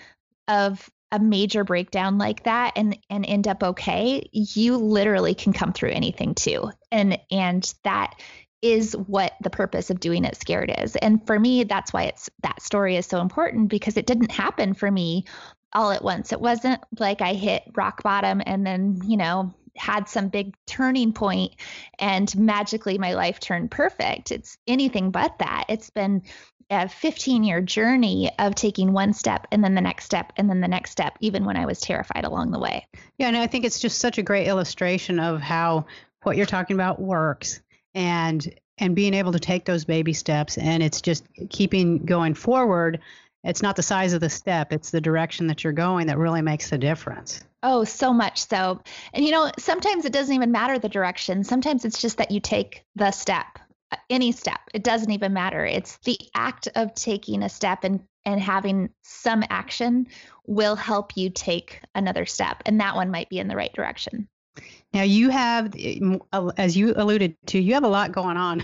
of 0.48 0.89
a 1.12 1.20
major 1.20 1.64
breakdown 1.64 2.18
like 2.18 2.44
that 2.44 2.74
and 2.76 2.98
and 3.10 3.26
end 3.26 3.48
up 3.48 3.64
okay 3.64 4.28
you 4.32 4.78
literally 4.78 5.36
can 5.36 5.54
come 5.54 5.72
through 5.72 5.92
anything 5.92 6.34
too 6.34 6.72
and 6.92 7.20
and 7.32 7.74
that 7.84 8.16
is 8.62 8.94
what 8.94 9.34
the 9.42 9.50
purpose 9.50 9.90
of 9.92 10.00
doing 10.00 10.26
it 10.26 10.36
scared 10.36 10.74
is 10.80 10.96
and 10.96 11.26
for 11.28 11.40
me 11.40 11.64
that's 11.64 11.94
why 11.94 12.04
it's 12.04 12.30
that 12.42 12.62
story 12.62 12.96
is 12.96 13.06
so 13.06 13.22
important 13.22 13.70
because 13.70 13.98
it 13.98 14.08
didn't 14.08 14.32
happen 14.32 14.74
for 14.74 14.90
me 14.90 15.24
all 15.76 15.92
at 15.92 16.04
once. 16.04 16.32
It 16.32 16.42
wasn't 16.42 16.82
like 16.98 17.22
I 17.22 17.34
hit 17.34 17.64
rock 17.76 18.02
bottom 18.02 18.42
and 18.44 18.66
then, 18.66 19.02
you 19.06 19.18
know, 19.18 19.54
had 19.76 20.08
some 20.08 20.30
big 20.30 20.56
turning 20.66 21.12
point 21.12 21.54
and 22.00 22.34
magically 22.38 22.98
my 22.98 23.14
life 23.14 23.42
turned 23.42 23.70
perfect. 23.70 24.32
It's 24.32 24.58
anything 24.66 25.12
but 25.12 25.38
that. 25.40 25.66
It's 25.68 25.90
been 25.90 26.24
a 26.69 26.89
15 26.89 27.43
year 27.43 27.62
journey 27.62 28.31
of 28.39 28.55
taking 28.55 28.91
one 28.91 29.13
step 29.13 29.48
and 29.51 29.63
then 29.63 29.75
the 29.75 29.81
next 29.81 30.05
step 30.05 30.34
and 30.38 30.50
then 30.50 30.62
the 30.62 30.67
next 30.67 30.91
step, 30.91 31.17
even 31.22 31.45
when 31.45 31.57
I 31.57 31.65
was 31.65 31.79
terrified 31.79 32.25
along 32.25 32.51
the 32.51 32.60
way. 32.60 32.88
Yeah, 33.17 33.27
and 33.27 33.38
I 33.38 33.48
think 33.48 33.65
it's 33.65 33.79
just 33.79 34.00
such 34.00 34.17
a 34.17 34.24
great 34.24 34.48
illustration 34.48 35.19
of 35.19 35.41
how 35.41 35.86
what 36.24 36.38
you're 36.38 36.45
talking 36.45 36.75
about 36.75 37.00
works 37.00 37.62
and 37.93 38.53
and 38.77 38.95
being 38.95 39.13
able 39.13 39.31
to 39.31 39.39
take 39.39 39.65
those 39.65 39.86
baby 39.86 40.12
steps 40.12 40.57
and 40.57 40.84
it's 40.84 41.01
just 41.01 41.25
keeping 41.50 42.00
going 42.05 42.34
forward. 42.34 43.00
It's 43.43 43.62
not 43.62 43.75
the 43.75 43.84
size 43.84 44.13
of 44.13 44.22
the 44.22 44.29
step 44.29 44.74
it's 44.74 44.89
the 44.89 45.01
direction 45.01 45.48
that 45.48 45.63
you're 45.63 45.74
going 45.74 46.07
that 46.07 46.17
really 46.17 46.41
makes 46.41 46.72
the 46.72 46.79
difference. 46.79 47.43
Oh 47.62 47.84
so 47.84 48.12
much 48.12 48.48
so. 48.48 48.81
And 49.13 49.24
you 49.24 49.31
know 49.31 49.51
sometimes 49.60 50.05
it 50.05 50.13
doesn't 50.13 50.34
even 50.34 50.51
matter 50.51 50.79
the 50.79 50.89
direction. 50.89 51.43
Sometimes 51.43 51.86
it's 51.86 52.01
just 52.01 52.17
that 52.17 52.31
you 52.31 52.39
take 52.39 52.84
the 52.95 53.12
step 53.12 53.60
any 54.10 54.32
step. 54.32 54.60
It 54.74 54.84
doesn't 54.84 55.12
even 55.12 55.34
matter. 55.34 55.65
It's 55.65 55.98
the 56.06 56.18
act 56.36 56.68
of 56.75 56.94
taking 56.96 57.44
a 57.44 57.50
step 57.50 57.84
and 57.84 58.01
and 58.25 58.42
having 58.42 58.89
some 59.04 59.44
action 59.50 60.08
will 60.48 60.75
help 60.75 61.15
you 61.15 61.30
take 61.30 61.82
another 61.94 62.25
step 62.25 62.63
and 62.65 62.80
that 62.80 62.96
one 62.96 63.12
might 63.12 63.30
be 63.30 63.38
in 63.38 63.48
the 63.48 63.56
right 63.56 63.74
direction 63.74 64.27
now 64.96 65.04
you 65.04 65.30
have, 65.30 65.75
as 66.58 66.78
you 66.78 66.94
alluded 66.96 67.36
to, 67.48 67.60
you 67.60 67.74
have 67.74 67.84
a 67.84 67.88
lot 67.90 68.14
going 68.14 68.38
on 68.38 68.64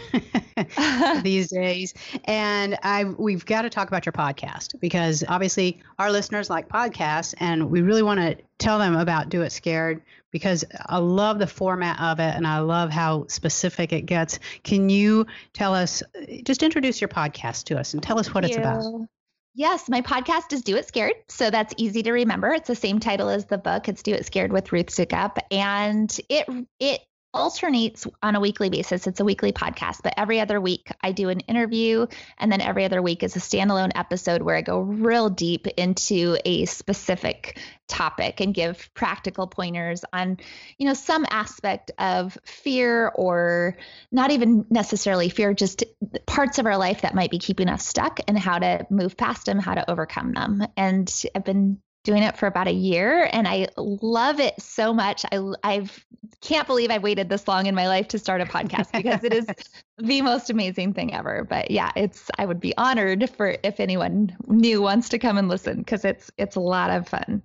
these 1.24 1.50
days, 1.50 1.94
and 2.24 2.78
I 2.82 3.04
we've 3.04 3.46
got 3.46 3.64
to 3.64 3.70
talk 3.70 3.90
about 3.90 4.06
your 4.06 4.14
podcast 4.14 4.80
because 4.80 5.26
obviously 5.28 5.82
our 6.00 6.10
listeners 6.10 6.50
like 6.50 6.70
podcasts, 6.70 7.34
and 7.38 7.70
we 7.70 7.82
really 7.82 8.02
want 8.02 8.22
to 8.22 8.38
tell 8.60 8.80
them 8.80 8.96
about 8.96 9.28
Do 9.28 9.42
It 9.42 9.52
Scared 9.52 10.02
because 10.32 10.64
I 10.86 11.00
love 11.00 11.38
the 11.38 11.48
format 11.48 12.00
of 12.00 12.22
it 12.22 12.34
and 12.34 12.48
I 12.48 12.60
love 12.60 12.90
how 12.92 13.28
specific 13.28 13.92
it 13.92 14.06
gets. 14.06 14.40
Can 14.64 14.90
you 14.90 15.28
tell 15.52 15.76
us, 15.76 16.02
just 16.44 16.64
introduce 16.64 17.02
your 17.02 17.10
podcast 17.10 17.66
to 17.66 17.78
us 17.78 17.94
and 17.94 18.02
tell 18.02 18.18
us 18.18 18.34
what 18.34 18.46
Thank 18.46 18.56
it's 18.56 18.58
you. 18.58 18.64
about? 18.64 19.08
Yes, 19.54 19.90
my 19.90 20.02
podcast 20.02 20.54
is 20.54 20.62
Do 20.62 20.78
It 20.78 20.88
Scared. 20.88 21.14
So 21.28 21.50
that's 21.50 21.74
easy 21.78 22.04
to 22.04 22.12
remember. 22.12 22.50
It's 22.50 22.68
the 22.68 22.76
same 22.76 23.00
title 23.00 23.30
as 23.30 23.46
the 23.46 23.58
book. 23.58 23.90
It's 23.90 24.02
Do 24.02 24.14
It 24.14 24.26
Scared 24.26 24.54
with 24.54 24.72
Ruth 24.72 24.88
Soukup. 24.88 25.38
And 25.52 26.18
it 26.30 26.48
it 26.80 27.02
alternates 27.34 28.06
on 28.22 28.36
a 28.36 28.40
weekly 28.40 28.70
basis. 28.70 29.08
It's 29.08 29.20
a 29.20 29.26
weekly 29.26 29.54
podcast, 29.54 30.00
but 30.04 30.14
every 30.18 30.40
other 30.40 30.60
week 30.60 30.92
I 31.02 31.12
do 31.12 31.30
an 31.30 31.40
interview, 31.42 32.08
and 32.38 32.52
then 32.52 32.62
every 32.62 32.86
other 32.86 33.02
week 33.02 33.24
is 33.24 33.36
a 33.36 33.40
standalone 33.40 33.92
episode 33.96 34.42
where 34.42 34.56
I 34.56 34.62
go 34.62 34.80
real 34.80 35.30
deep 35.30 35.68
into 35.68 36.38
a 36.46 36.66
specific 36.66 37.60
topic 37.88 38.40
and 38.40 38.54
give 38.54 38.90
practical 38.94 39.48
pointers 39.48 40.04
on, 40.14 40.38
you 40.78 40.88
know, 40.88 40.94
some 40.94 41.26
aspect 41.30 41.92
of 42.00 42.38
fear 42.46 43.12
or 43.16 43.78
not 44.12 44.32
even 44.32 44.66
necessarily 44.70 45.30
fear, 45.30 45.54
just 45.54 45.84
parts 46.26 46.58
of 46.58 46.66
our 46.66 46.78
life 46.78 47.02
that 47.02 47.16
might 47.16 47.32
be 47.32 47.40
keeping 47.40 47.70
us 47.70 47.86
stuck 47.86 48.20
and 48.28 48.38
how 48.38 48.60
to 48.60 48.86
move 48.90 49.18
past 49.18 49.46
them, 49.46 49.60
how 49.60 49.76
to 49.76 49.90
overcome 49.90 50.34
them. 50.34 50.64
And 50.78 51.12
I've 51.36 51.46
been 51.46 51.80
doing 52.04 52.24
it 52.24 52.38
for 52.38 52.48
about 52.48 52.68
a 52.68 52.74
year 52.74 53.30
and 53.32 53.48
I 53.48 53.68
love 53.78 54.40
it 54.40 54.60
so 54.60 54.94
much. 54.94 55.26
I 55.32 55.54
I've 55.64 56.06
can't 56.42 56.68
believe 56.68 56.90
I 56.90 56.98
waited 56.98 57.30
this 57.30 57.48
long 57.48 57.68
in 57.68 57.76
my 57.76 57.88
life 57.88 58.08
to 58.10 58.20
start 58.20 58.42
a 58.42 58.46
podcast 58.46 58.92
because 58.92 59.24
it 59.24 59.34
is 59.34 59.46
the 59.98 60.22
most 60.22 60.50
amazing 60.50 60.94
thing 60.94 61.14
ever. 61.14 61.46
But 61.48 61.70
yeah, 61.70 61.92
it's 61.96 62.30
I 62.38 62.46
would 62.46 62.60
be 62.60 62.76
honored 62.78 63.30
for 63.30 63.58
if 63.64 63.80
anyone 63.80 64.36
new 64.48 64.82
wants 64.82 65.10
to 65.10 65.20
come 65.20 65.38
and 65.38 65.48
listen 65.50 65.78
because 65.78 66.04
it's 66.04 66.32
it's 66.38 66.56
a 66.56 66.62
lot 66.62 66.90
of 66.90 67.08
fun. 67.08 67.44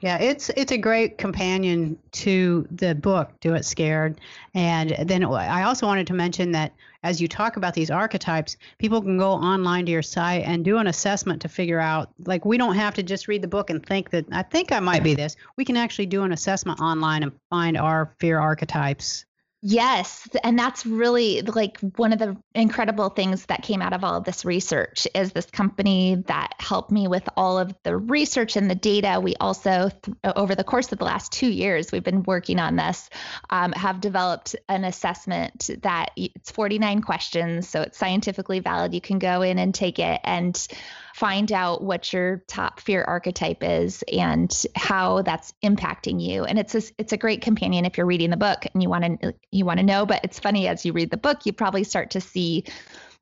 Yeah, 0.00 0.18
it's 0.18 0.50
it's 0.50 0.72
a 0.72 0.78
great 0.78 1.16
companion 1.16 1.98
to 2.12 2.66
the 2.70 2.94
book 2.94 3.32
Do 3.40 3.54
It 3.54 3.64
Scared. 3.64 4.20
And 4.54 4.94
then 5.02 5.24
I 5.24 5.62
also 5.62 5.86
wanted 5.86 6.06
to 6.08 6.14
mention 6.14 6.52
that 6.52 6.74
as 7.02 7.20
you 7.20 7.28
talk 7.28 7.56
about 7.56 7.74
these 7.74 7.90
archetypes, 7.90 8.56
people 8.78 9.00
can 9.00 9.16
go 9.16 9.32
online 9.32 9.86
to 9.86 9.92
your 9.92 10.02
site 10.02 10.44
and 10.44 10.64
do 10.64 10.76
an 10.78 10.86
assessment 10.86 11.42
to 11.42 11.48
figure 11.48 11.80
out 11.80 12.10
like 12.26 12.44
we 12.44 12.58
don't 12.58 12.74
have 12.74 12.94
to 12.94 13.02
just 13.02 13.26
read 13.26 13.42
the 13.42 13.48
book 13.48 13.70
and 13.70 13.84
think 13.84 14.10
that 14.10 14.26
I 14.32 14.42
think 14.42 14.70
I 14.70 14.80
might 14.80 15.02
be 15.02 15.14
this. 15.14 15.34
We 15.56 15.64
can 15.64 15.76
actually 15.76 16.06
do 16.06 16.24
an 16.24 16.32
assessment 16.32 16.80
online 16.80 17.22
and 17.22 17.32
find 17.48 17.78
our 17.78 18.12
fear 18.18 18.38
archetypes 18.38 19.24
Yes, 19.62 20.28
and 20.44 20.58
that's 20.58 20.84
really 20.84 21.40
like 21.40 21.80
one 21.96 22.12
of 22.12 22.18
the 22.18 22.36
incredible 22.54 23.08
things 23.08 23.46
that 23.46 23.62
came 23.62 23.80
out 23.80 23.94
of 23.94 24.04
all 24.04 24.14
of 24.16 24.24
this 24.24 24.44
research 24.44 25.08
is 25.14 25.32
this 25.32 25.46
company 25.46 26.22
that 26.26 26.52
helped 26.58 26.92
me 26.92 27.08
with 27.08 27.26
all 27.36 27.58
of 27.58 27.74
the 27.82 27.96
research 27.96 28.56
and 28.56 28.70
the 28.70 28.74
data. 28.74 29.18
We 29.18 29.34
also, 29.36 29.88
th- 29.88 30.16
over 30.36 30.54
the 30.54 30.62
course 30.62 30.92
of 30.92 30.98
the 30.98 31.06
last 31.06 31.32
two 31.32 31.48
years, 31.48 31.90
we've 31.90 32.04
been 32.04 32.22
working 32.22 32.58
on 32.58 32.76
this, 32.76 33.08
um, 33.48 33.72
have 33.72 34.00
developed 34.00 34.56
an 34.68 34.84
assessment 34.84 35.70
that 35.82 36.10
it's 36.16 36.50
49 36.50 37.00
questions, 37.00 37.66
so 37.66 37.80
it's 37.80 37.96
scientifically 37.96 38.60
valid. 38.60 38.92
You 38.92 39.00
can 39.00 39.18
go 39.18 39.40
in 39.40 39.58
and 39.58 39.74
take 39.74 39.98
it 39.98 40.20
and 40.22 40.68
find 41.16 41.50
out 41.50 41.82
what 41.82 42.12
your 42.12 42.44
top 42.46 42.78
fear 42.78 43.02
archetype 43.02 43.62
is 43.62 44.04
and 44.12 44.66
how 44.74 45.22
that's 45.22 45.54
impacting 45.64 46.20
you. 46.20 46.44
And 46.44 46.58
it's 46.58 46.74
a, 46.74 46.82
it's 46.98 47.14
a 47.14 47.16
great 47.16 47.40
companion 47.40 47.86
if 47.86 47.96
you're 47.96 48.06
reading 48.06 48.28
the 48.28 48.36
book 48.36 48.66
and 48.66 48.82
you 48.82 48.90
want 48.90 49.22
to 49.22 49.34
you 49.50 49.64
want 49.64 49.80
to 49.80 49.82
know. 49.82 50.04
But 50.04 50.20
it's 50.24 50.38
funny 50.38 50.68
as 50.68 50.84
you 50.84 50.92
read 50.92 51.10
the 51.10 51.16
book, 51.16 51.46
you 51.46 51.54
probably 51.54 51.84
start 51.84 52.10
to 52.10 52.20
see 52.20 52.64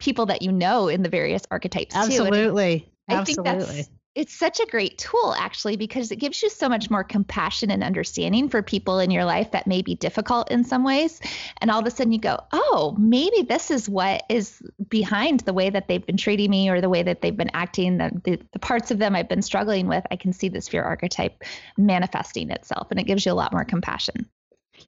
people 0.01 0.27
that 0.27 0.43
you 0.43 0.51
know 0.51 0.89
in 0.89 1.05
the 1.05 1.09
various 1.09 1.45
archetypes 1.53 1.95
Absolutely. 1.95 2.81
too. 2.81 2.87
I 3.09 3.15
Absolutely. 3.15 3.55
think 3.55 3.77
that's 3.77 3.91
it's 4.15 4.35
such 4.35 4.61
a 4.61 4.67
great 4.67 4.97
tool 4.99 5.35
actually 5.37 5.77
because 5.77 6.11
it 6.13 6.17
gives 6.17 6.43
you 6.43 6.49
so 6.49 6.69
much 6.69 6.91
more 6.91 7.03
compassion 7.03 7.71
and 7.71 7.83
understanding 7.83 8.49
for 8.49 8.63
people 8.63 8.99
in 8.99 9.11
your 9.11 9.25
life 9.25 9.51
that 9.51 9.67
may 9.67 9.83
be 9.83 9.95
difficult 9.95 10.51
in 10.51 10.65
some 10.65 10.85
ways. 10.85 11.21
And 11.61 11.71
all 11.71 11.81
of 11.81 11.87
a 11.87 11.91
sudden 11.91 12.13
you 12.13 12.21
go 12.21 12.39
oh 12.53 12.95
maybe 12.99 13.43
this 13.43 13.71
is 13.71 13.89
what 13.89 14.23
is 14.29 14.63
behind 14.89 15.41
the 15.41 15.53
way 15.53 15.71
that 15.71 15.89
they've 15.89 16.05
been 16.05 16.17
treating 16.17 16.51
me 16.51 16.69
or 16.69 16.81
the 16.81 16.89
way 16.89 17.03
that 17.03 17.21
they've 17.21 17.37
been 17.37 17.51
acting 17.55 17.99
the, 17.99 18.11
the, 18.25 18.41
the 18.53 18.59
parts 18.59 18.91
of 18.91 18.99
them 18.99 19.17
i've 19.17 19.29
been 19.29 19.43
struggling 19.43 19.89
with 19.89 20.05
i 20.11 20.17
can 20.17 20.33
see 20.33 20.49
this 20.49 20.69
fear 20.69 20.83
archetype 20.83 21.43
manifesting 21.77 22.51
itself. 22.51 22.89
And 22.91 23.01
it 23.01 23.05
gives 23.05 23.27
you 23.27 23.33
a 23.33 23.35
lot 23.35 23.53
more 23.53 23.65
compassion 23.65 24.29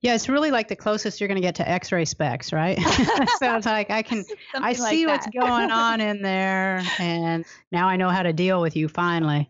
yeah, 0.01 0.15
it's 0.15 0.29
really 0.29 0.51
like 0.51 0.69
the 0.69 0.77
closest 0.77 1.21
you're 1.21 1.29
going 1.29 1.37
to 1.37 1.47
get 1.47 1.57
to 1.57 1.69
X-ray 1.69 2.05
specs, 2.05 2.53
right? 2.53 2.79
so 3.39 3.57
it's 3.57 3.67
like 3.67 3.91
I 3.91 4.03
can, 4.03 4.25
Something 4.53 4.63
I 4.63 4.73
see 4.73 5.07
what's 5.07 5.27
going 5.29 5.71
on 5.71 6.01
in 6.01 6.23
there, 6.23 6.83
and 6.99 7.45
now 7.71 7.89
I 7.89 7.97
know 7.97 8.09
how 8.09 8.23
to 8.23 8.33
deal 8.33 8.61
with 8.61 8.77
you 8.77 8.89
finally. 8.89 9.49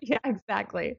yeah, 0.00 0.18
exactly. 0.24 0.96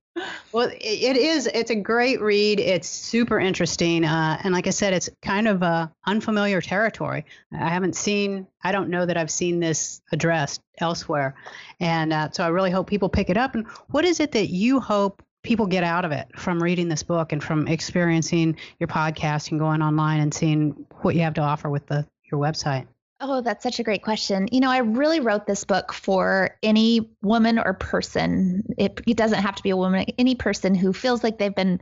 Well, 0.51 0.69
it 0.69 1.17
is. 1.17 1.47
It's 1.47 1.71
a 1.71 1.75
great 1.75 2.21
read. 2.21 2.59
It's 2.59 2.87
super 2.87 3.39
interesting, 3.39 4.05
uh, 4.05 4.39
and 4.43 4.53
like 4.53 4.67
I 4.67 4.71
said, 4.71 4.93
it's 4.93 5.09
kind 5.21 5.47
of 5.47 5.63
a 5.63 5.91
unfamiliar 6.05 6.61
territory. 6.61 7.25
I 7.51 7.69
haven't 7.69 7.95
seen. 7.95 8.47
I 8.63 8.71
don't 8.71 8.89
know 8.89 9.05
that 9.05 9.17
I've 9.17 9.31
seen 9.31 9.59
this 9.59 10.01
addressed 10.11 10.61
elsewhere, 10.77 11.35
and 11.79 12.13
uh, 12.13 12.29
so 12.31 12.43
I 12.43 12.49
really 12.49 12.71
hope 12.71 12.87
people 12.87 13.09
pick 13.09 13.29
it 13.29 13.37
up. 13.37 13.55
And 13.55 13.67
what 13.89 14.05
is 14.05 14.19
it 14.19 14.33
that 14.33 14.49
you 14.49 14.79
hope 14.79 15.22
people 15.43 15.67
get 15.67 15.83
out 15.83 16.05
of 16.05 16.11
it 16.11 16.27
from 16.37 16.63
reading 16.63 16.87
this 16.87 17.03
book 17.03 17.31
and 17.31 17.43
from 17.43 17.67
experiencing 17.67 18.57
your 18.79 18.87
podcast 18.87 19.51
and 19.51 19.59
going 19.59 19.81
online 19.81 20.21
and 20.21 20.33
seeing 20.33 20.71
what 21.01 21.15
you 21.15 21.21
have 21.21 21.33
to 21.35 21.41
offer 21.41 21.69
with 21.69 21.85
the 21.87 22.07
your 22.31 22.39
website? 22.39 22.87
Oh, 23.19 23.41
that's 23.41 23.63
such 23.63 23.79
a 23.79 23.83
great 23.83 24.03
question. 24.03 24.49
You 24.51 24.59
know, 24.59 24.69
I 24.69 24.79
really 24.79 25.19
wrote 25.19 25.45
this 25.45 25.63
book 25.63 25.93
for 25.93 26.57
any 26.61 27.09
woman 27.21 27.57
or 27.59 27.73
person. 27.73 28.63
It, 28.77 28.99
it 29.07 29.15
doesn't 29.15 29.41
have 29.41 29.55
to 29.55 29.63
be 29.63 29.69
a 29.69 29.77
woman, 29.77 30.05
any 30.17 30.35
person 30.35 30.75
who 30.75 30.91
feels 30.91 31.23
like 31.23 31.37
they've 31.37 31.55
been 31.55 31.79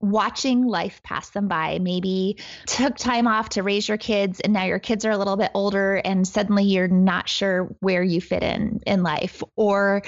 watching 0.00 0.66
life 0.66 1.02
pass 1.02 1.30
them 1.30 1.48
by. 1.48 1.78
Maybe 1.80 2.36
took 2.66 2.96
time 2.96 3.26
off 3.26 3.50
to 3.50 3.62
raise 3.62 3.88
your 3.88 3.96
kids 3.96 4.40
and 4.40 4.52
now 4.52 4.64
your 4.64 4.78
kids 4.78 5.04
are 5.04 5.10
a 5.10 5.16
little 5.16 5.36
bit 5.36 5.50
older 5.54 5.96
and 5.96 6.28
suddenly 6.28 6.64
you're 6.64 6.88
not 6.88 7.28
sure 7.28 7.74
where 7.80 8.02
you 8.02 8.20
fit 8.20 8.42
in 8.42 8.80
in 8.86 9.02
life 9.02 9.42
or 9.56 10.02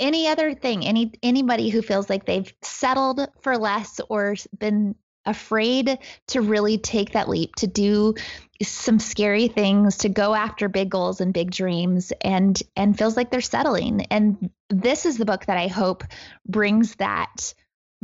any 0.00 0.28
other 0.28 0.54
thing. 0.54 0.84
Any 0.84 1.12
anybody 1.22 1.68
who 1.70 1.82
feels 1.82 2.10
like 2.10 2.26
they've 2.26 2.52
settled 2.62 3.26
for 3.42 3.56
less 3.56 4.00
or 4.08 4.34
been 4.58 4.94
afraid 5.26 5.98
to 6.28 6.42
really 6.42 6.76
take 6.76 7.12
that 7.12 7.28
leap 7.30 7.54
to 7.56 7.66
do 7.66 8.14
some 8.62 8.98
scary 8.98 9.48
things 9.48 9.98
to 9.98 10.08
go 10.10 10.34
after 10.34 10.68
big 10.68 10.90
goals 10.90 11.20
and 11.20 11.32
big 11.32 11.50
dreams 11.50 12.12
and 12.20 12.62
and 12.76 12.98
feels 12.98 13.16
like 13.16 13.30
they're 13.30 13.40
settling 13.40 14.02
and 14.10 14.50
this 14.68 15.06
is 15.06 15.16
the 15.16 15.24
book 15.24 15.46
that 15.46 15.56
i 15.56 15.66
hope 15.66 16.04
brings 16.46 16.94
that 16.96 17.54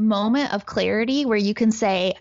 moment 0.01 0.53
of 0.53 0.67
clarity 0.67 1.27
where 1.27 1.39
you 1.39 1.55
can 1.55 1.71
say, 1.71 2.15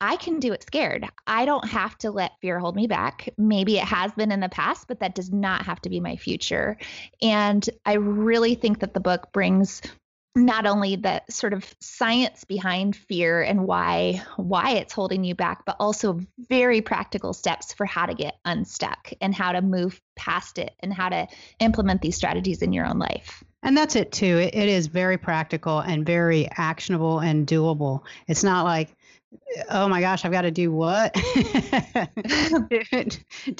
I 0.00 0.16
can 0.16 0.38
do 0.40 0.52
it 0.52 0.62
scared. 0.62 1.06
I 1.26 1.44
don't 1.44 1.66
have 1.66 1.96
to 1.98 2.10
let 2.10 2.40
fear 2.40 2.58
hold 2.58 2.76
me 2.76 2.86
back. 2.86 3.28
Maybe 3.36 3.78
it 3.78 3.84
has 3.84 4.12
been 4.12 4.32
in 4.32 4.40
the 4.40 4.48
past, 4.48 4.86
but 4.86 5.00
that 5.00 5.14
does 5.14 5.32
not 5.32 5.62
have 5.62 5.80
to 5.82 5.90
be 5.90 6.00
my 6.00 6.16
future. 6.16 6.76
And 7.20 7.68
I 7.84 7.94
really 7.94 8.54
think 8.54 8.80
that 8.80 8.94
the 8.94 9.00
book 9.00 9.32
brings 9.32 9.82
not 10.36 10.66
only 10.66 10.96
the 10.96 11.22
sort 11.28 11.52
of 11.52 11.74
science 11.80 12.44
behind 12.44 12.94
fear 12.94 13.42
and 13.42 13.66
why 13.66 14.22
why 14.36 14.72
it's 14.72 14.92
holding 14.92 15.24
you 15.24 15.34
back 15.34 15.64
but 15.64 15.76
also 15.80 16.20
very 16.38 16.80
practical 16.80 17.32
steps 17.32 17.72
for 17.72 17.86
how 17.86 18.06
to 18.06 18.14
get 18.14 18.38
unstuck 18.44 19.12
and 19.20 19.34
how 19.34 19.52
to 19.52 19.60
move 19.60 20.00
past 20.16 20.58
it 20.58 20.74
and 20.80 20.92
how 20.92 21.08
to 21.08 21.26
implement 21.58 22.02
these 22.02 22.14
strategies 22.14 22.62
in 22.62 22.72
your 22.72 22.86
own 22.86 22.98
life 22.98 23.42
And 23.62 23.76
that's 23.76 23.96
it 23.96 24.12
too. 24.12 24.38
It, 24.38 24.54
it 24.54 24.68
is 24.68 24.86
very 24.86 25.18
practical 25.18 25.80
and 25.80 26.06
very 26.06 26.48
actionable 26.56 27.18
and 27.18 27.46
doable. 27.46 28.02
It's 28.28 28.44
not 28.44 28.64
like 28.64 28.94
oh 29.70 29.88
my 29.88 30.00
gosh, 30.00 30.24
I've 30.24 30.32
got 30.32 30.42
to 30.42 30.50
do 30.50 30.70
what 30.72 31.12
to 31.14 31.20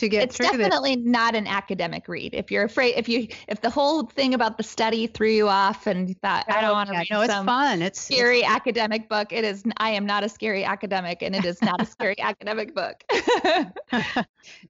get 0.09 0.22
it's 0.22 0.38
definitely 0.38 0.96
this. 0.96 1.04
not 1.04 1.35
an 1.35 1.46
academic 1.46 2.09
read. 2.09 2.35
If 2.35 2.50
you're 2.50 2.64
afraid, 2.64 2.94
if 2.96 3.09
you 3.09 3.28
if 3.48 3.61
the 3.61 3.70
whole 3.70 4.04
thing 4.04 4.35
about 4.35 4.57
the 4.57 4.62
study 4.62 5.07
threw 5.07 5.28
you 5.31 5.48
off 5.48 5.87
and 5.87 6.09
you 6.09 6.14
thought 6.14 6.46
I 6.48 6.61
don't 6.61 6.70
oh, 6.70 6.74
want 6.74 6.88
to 6.88 6.94
yeah, 6.94 7.00
read 7.00 7.11
no, 7.11 7.20
it's 7.22 7.35
fun. 7.35 7.83
It's 7.83 8.00
scary 8.00 8.40
it's, 8.40 8.48
academic 8.48 9.09
book. 9.09 9.33
It 9.33 9.44
is. 9.44 9.62
I 9.78 9.90
am 9.90 10.07
not 10.07 10.24
a 10.24 10.28
scary 10.28 10.64
academic, 10.64 11.22
and 11.22 11.35
it 11.35 11.44
is 11.44 11.61
not 11.62 11.83
a 11.83 11.87
scary 11.87 12.18
academic 12.20 12.74
book. 12.74 13.02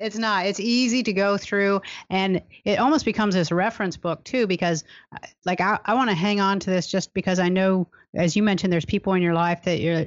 it's 0.01 0.19
not. 0.19 0.47
It's 0.47 0.61
easy 0.61 1.03
to 1.03 1.13
go 1.13 1.37
through, 1.37 1.81
and 2.11 2.43
it 2.65 2.79
almost 2.79 3.05
becomes 3.05 3.35
this 3.35 3.53
reference 3.53 3.97
book 3.97 4.25
too, 4.25 4.47
because 4.47 4.85
uh, 5.15 5.19
like 5.45 5.61
I, 5.61 5.79
I 5.85 5.95
want 5.95 6.11
to 6.11 6.17
hang 6.17 6.41
on 6.41 6.59
to 6.61 6.71
this 6.71 6.87
just 6.87 7.15
because 7.15 7.39
I 7.39 7.49
know, 7.49 7.89
as 8.15 8.37
you 8.37 8.43
mentioned, 8.43 8.73
there's 8.73 8.85
people 8.85 9.15
in 9.15 9.23
your 9.23 9.35
life 9.35 9.63
that 9.65 9.81
you're 9.81 10.07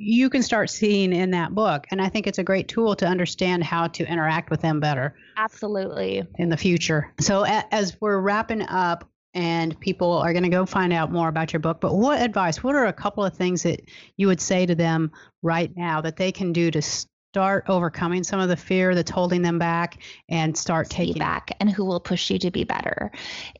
you 0.00 0.30
can 0.30 0.42
start 0.42 0.70
seeing 0.70 1.12
in 1.12 1.30
that 1.32 1.54
book. 1.54 1.86
And 1.90 2.00
I 2.00 2.08
think 2.08 2.26
it's 2.26 2.38
a 2.38 2.44
great 2.44 2.68
tool 2.68 2.94
to 2.96 3.06
understand 3.06 3.64
how 3.64 3.88
to 3.88 4.10
interact 4.10 4.50
with 4.50 4.60
them 4.60 4.80
better. 4.80 5.16
Absolutely. 5.36 6.26
In 6.36 6.48
the 6.48 6.56
future. 6.56 7.12
So 7.20 7.44
as 7.44 7.96
we're 8.00 8.18
wrapping 8.20 8.62
up, 8.62 9.08
and 9.34 9.78
people 9.78 10.12
are 10.12 10.32
going 10.32 10.42
to 10.42 10.48
go 10.48 10.64
find 10.64 10.92
out 10.92 11.12
more 11.12 11.28
about 11.28 11.52
your 11.52 11.60
book. 11.60 11.80
But 11.80 11.94
what 11.94 12.20
advice, 12.20 12.62
what 12.64 12.74
are 12.74 12.86
a 12.86 12.92
couple 12.92 13.24
of 13.24 13.34
things 13.34 13.62
that 13.62 13.82
you 14.16 14.26
would 14.26 14.40
say 14.40 14.64
to 14.64 14.74
them 14.74 15.12
right 15.42 15.70
now 15.76 16.00
that 16.00 16.16
they 16.16 16.32
can 16.32 16.52
do 16.52 16.70
to 16.70 16.80
start 16.82 17.64
overcoming 17.68 18.24
some 18.24 18.40
of 18.40 18.48
the 18.48 18.56
fear 18.56 18.94
that's 18.94 19.10
holding 19.10 19.42
them 19.42 19.58
back 19.58 20.02
and 20.30 20.56
start 20.56 20.88
taking 20.88 21.18
back 21.18 21.54
and 21.60 21.70
who 21.70 21.84
will 21.84 22.00
push 22.00 22.30
you 22.30 22.38
to 22.38 22.50
be 22.50 22.64
better. 22.64 23.12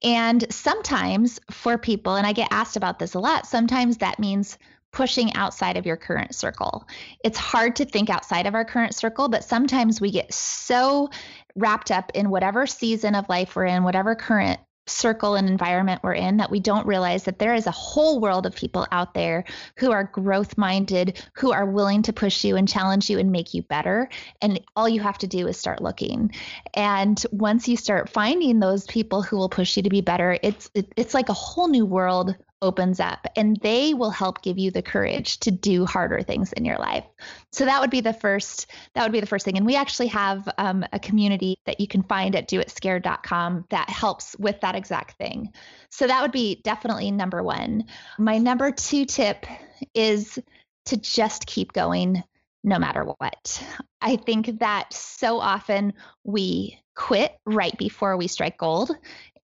And 0.02 0.50
sometimes 0.52 1.38
for 1.50 1.76
people, 1.76 2.16
and 2.16 2.26
I 2.26 2.32
get 2.32 2.48
asked 2.50 2.76
about 2.76 2.98
this 2.98 3.14
a 3.14 3.20
lot, 3.20 3.46
sometimes 3.46 3.98
that 3.98 4.18
means 4.18 4.58
pushing 4.98 5.32
outside 5.34 5.76
of 5.76 5.86
your 5.86 5.96
current 5.96 6.34
circle. 6.34 6.84
It's 7.22 7.38
hard 7.38 7.76
to 7.76 7.84
think 7.84 8.10
outside 8.10 8.46
of 8.46 8.56
our 8.56 8.64
current 8.64 8.96
circle, 8.96 9.28
but 9.28 9.44
sometimes 9.44 10.00
we 10.00 10.10
get 10.10 10.34
so 10.34 11.08
wrapped 11.54 11.92
up 11.92 12.10
in 12.16 12.30
whatever 12.30 12.66
season 12.66 13.14
of 13.14 13.28
life 13.28 13.54
we're 13.54 13.66
in, 13.66 13.84
whatever 13.84 14.16
current 14.16 14.58
circle 14.86 15.36
and 15.36 15.48
environment 15.48 16.00
we're 16.02 16.14
in 16.14 16.38
that 16.38 16.50
we 16.50 16.58
don't 16.58 16.84
realize 16.84 17.22
that 17.24 17.38
there 17.38 17.54
is 17.54 17.68
a 17.68 17.70
whole 17.70 18.18
world 18.18 18.44
of 18.44 18.56
people 18.56 18.88
out 18.90 19.14
there 19.14 19.44
who 19.76 19.92
are 19.92 20.02
growth 20.02 20.58
minded, 20.58 21.22
who 21.34 21.52
are 21.52 21.70
willing 21.70 22.02
to 22.02 22.12
push 22.12 22.42
you 22.42 22.56
and 22.56 22.66
challenge 22.66 23.08
you 23.08 23.20
and 23.20 23.30
make 23.30 23.54
you 23.54 23.62
better. 23.62 24.08
And 24.42 24.60
all 24.74 24.88
you 24.88 25.00
have 25.00 25.18
to 25.18 25.28
do 25.28 25.46
is 25.46 25.56
start 25.56 25.80
looking. 25.80 26.32
And 26.74 27.24
once 27.30 27.68
you 27.68 27.76
start 27.76 28.08
finding 28.08 28.58
those 28.58 28.84
people 28.86 29.22
who 29.22 29.36
will 29.36 29.48
push 29.48 29.76
you 29.76 29.84
to 29.84 29.90
be 29.90 30.00
better, 30.00 30.36
it's 30.42 30.68
it, 30.74 30.92
it's 30.96 31.14
like 31.14 31.28
a 31.28 31.34
whole 31.34 31.68
new 31.68 31.86
world 31.86 32.34
opens 32.60 33.00
up 33.00 33.26
and 33.36 33.56
they 33.62 33.94
will 33.94 34.10
help 34.10 34.42
give 34.42 34.58
you 34.58 34.70
the 34.70 34.82
courage 34.82 35.38
to 35.40 35.50
do 35.50 35.86
harder 35.86 36.22
things 36.22 36.52
in 36.52 36.64
your 36.64 36.78
life. 36.78 37.04
So 37.52 37.64
that 37.64 37.80
would 37.80 37.90
be 37.90 38.00
the 38.00 38.12
first 38.12 38.66
that 38.94 39.02
would 39.02 39.12
be 39.12 39.20
the 39.20 39.26
first 39.26 39.44
thing. 39.44 39.56
And 39.56 39.66
we 39.66 39.76
actually 39.76 40.08
have 40.08 40.48
um, 40.58 40.84
a 40.92 40.98
community 40.98 41.56
that 41.66 41.80
you 41.80 41.86
can 41.86 42.02
find 42.02 42.34
at 42.34 42.48
doitscared.com 42.48 43.66
that 43.70 43.88
helps 43.88 44.36
with 44.38 44.60
that 44.60 44.74
exact 44.74 45.16
thing. 45.18 45.52
So 45.90 46.06
that 46.06 46.22
would 46.22 46.32
be 46.32 46.60
definitely 46.64 47.10
number 47.10 47.42
one. 47.42 47.84
My 48.18 48.38
number 48.38 48.72
two 48.72 49.04
tip 49.04 49.46
is 49.94 50.38
to 50.86 50.96
just 50.96 51.46
keep 51.46 51.72
going 51.72 52.22
no 52.64 52.78
matter 52.78 53.04
what. 53.04 53.62
I 54.00 54.16
think 54.16 54.58
that 54.58 54.92
so 54.92 55.38
often 55.38 55.94
we 56.24 56.80
quit 56.96 57.36
right 57.46 57.76
before 57.78 58.16
we 58.16 58.26
strike 58.26 58.58
gold 58.58 58.90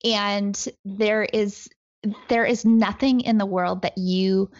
and 0.05 0.68
there 0.85 1.22
is 1.22 1.68
there 2.29 2.45
is 2.45 2.64
nothing 2.64 3.21
in 3.21 3.38
the 3.38 3.47
world 3.47 3.83
that 3.83 3.99
you 3.99 4.51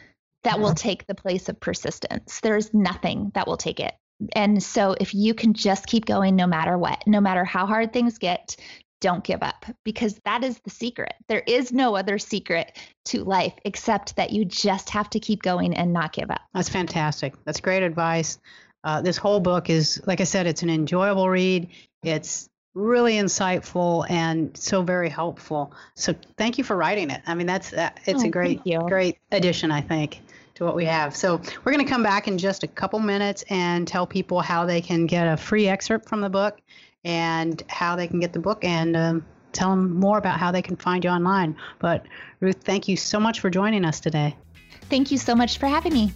that 0.45 0.61
will 0.61 0.75
take 0.75 1.07
the 1.07 1.15
place 1.15 1.49
of 1.49 1.59
persistence. 1.59 2.41
There's 2.43 2.75
nothing 2.75 3.33
that 3.35 3.47
will 3.47 3.57
take 3.57 3.81
it. 3.81 3.95
And 4.37 4.63
so 4.63 4.95
if 5.01 5.15
you 5.15 5.35
can 5.35 5.55
just 5.55 5.87
keep 5.87 6.05
going 6.05 6.37
no 6.37 6.47
matter 6.47 6.77
what, 6.77 7.03
no 7.07 7.21
matter 7.21 7.45
how 7.45 7.67
hard 7.67 7.93
things 7.93 8.19
get, 8.19 8.57
don't 9.01 9.25
give 9.25 9.43
up 9.43 9.67
because 9.85 10.19
that 10.25 10.45
is 10.45 10.59
the 10.61 10.71
secret. 10.71 11.15
There 11.29 11.43
is 11.47 11.73
no 11.73 11.97
other 11.97 12.19
secret 12.19 12.79
to 13.07 13.25
life 13.25 13.55
except 13.65 14.17
that 14.17 14.33
you 14.33 14.45
just 14.45 14.91
have 14.91 15.11
to 15.11 15.21
keep 15.21 15.43
going 15.43 15.75
and 15.75 15.93
not 15.93 16.13
give 16.13 16.31
up. 16.31 16.41
That's 16.55 16.69
fantastic. 16.69 17.35
That's 17.45 17.61
great 17.61 17.83
advice. 17.83 18.39
Uh, 18.83 19.03
this 19.03 19.17
whole 19.17 19.41
book 19.41 19.69
is, 19.69 20.01
like 20.07 20.21
I 20.21 20.25
said, 20.25 20.47
it's 20.47 20.63
an 20.63 20.71
enjoyable 20.71 21.29
read. 21.29 21.69
It's 22.03 22.49
really 22.75 23.15
insightful 23.15 24.09
and 24.11 24.57
so 24.57 24.83
very 24.83 25.09
helpful. 25.09 25.73
So 25.95 26.15
thank 26.37 26.59
you 26.59 26.65
for 26.65 26.77
writing 26.77 27.11
it. 27.11 27.23
I 27.27 27.35
mean, 27.35 27.47
that's 27.47 27.73
uh, 27.73 27.91
it's 28.05 28.25
oh, 28.25 28.27
a 28.27 28.31
great 28.31 28.63
great 28.65 29.19
addition, 29.31 29.71
I 29.71 29.81
think, 29.81 30.21
to 30.57 30.65
what 30.65 30.75
we 30.75 30.85
have. 30.85 31.17
So 31.17 31.41
we're 31.65 31.73
going 31.73 31.85
to 31.85 31.91
come 31.91 32.03
back 32.03 32.29
in 32.29 32.37
just 32.37 32.65
a 32.65 32.67
couple 32.67 32.99
minutes 32.99 33.45
and 33.49 33.87
tell 33.87 34.07
people 34.07 34.41
how 34.41 34.67
they 34.67 34.81
can 34.81 35.07
get 35.07 35.27
a 35.27 35.37
free 35.37 35.69
excerpt 35.69 36.09
from 36.09 36.21
the 36.21 36.29
book 36.29 36.61
and 37.05 37.63
how 37.69 37.97
they 37.97 38.09
can 38.09 38.19
get 38.19 38.33
the 38.33 38.41
book 38.41 38.65
and 38.65 38.97
um, 38.97 39.27
tell 39.53 39.71
them 39.71 39.95
more 39.95 40.19
about 40.19 40.41
how 40.41 40.51
they 40.51 40.63
can 40.63 40.77
find 40.77 41.05
you 41.05 41.11
online. 41.11 41.57
But 41.79 42.07
Ruth, 42.41 42.63
thank 42.65 42.89
you 42.89 42.97
so 42.97 43.21
much 43.21 43.41
for 43.41 43.51
joining 43.51 43.85
us 43.85 44.01
today. 44.01 44.37
Thank 44.91 45.11
you 45.11 45.19
so 45.19 45.35
much 45.35 45.59
for 45.59 45.67
having 45.67 45.93
me. 45.93 46.13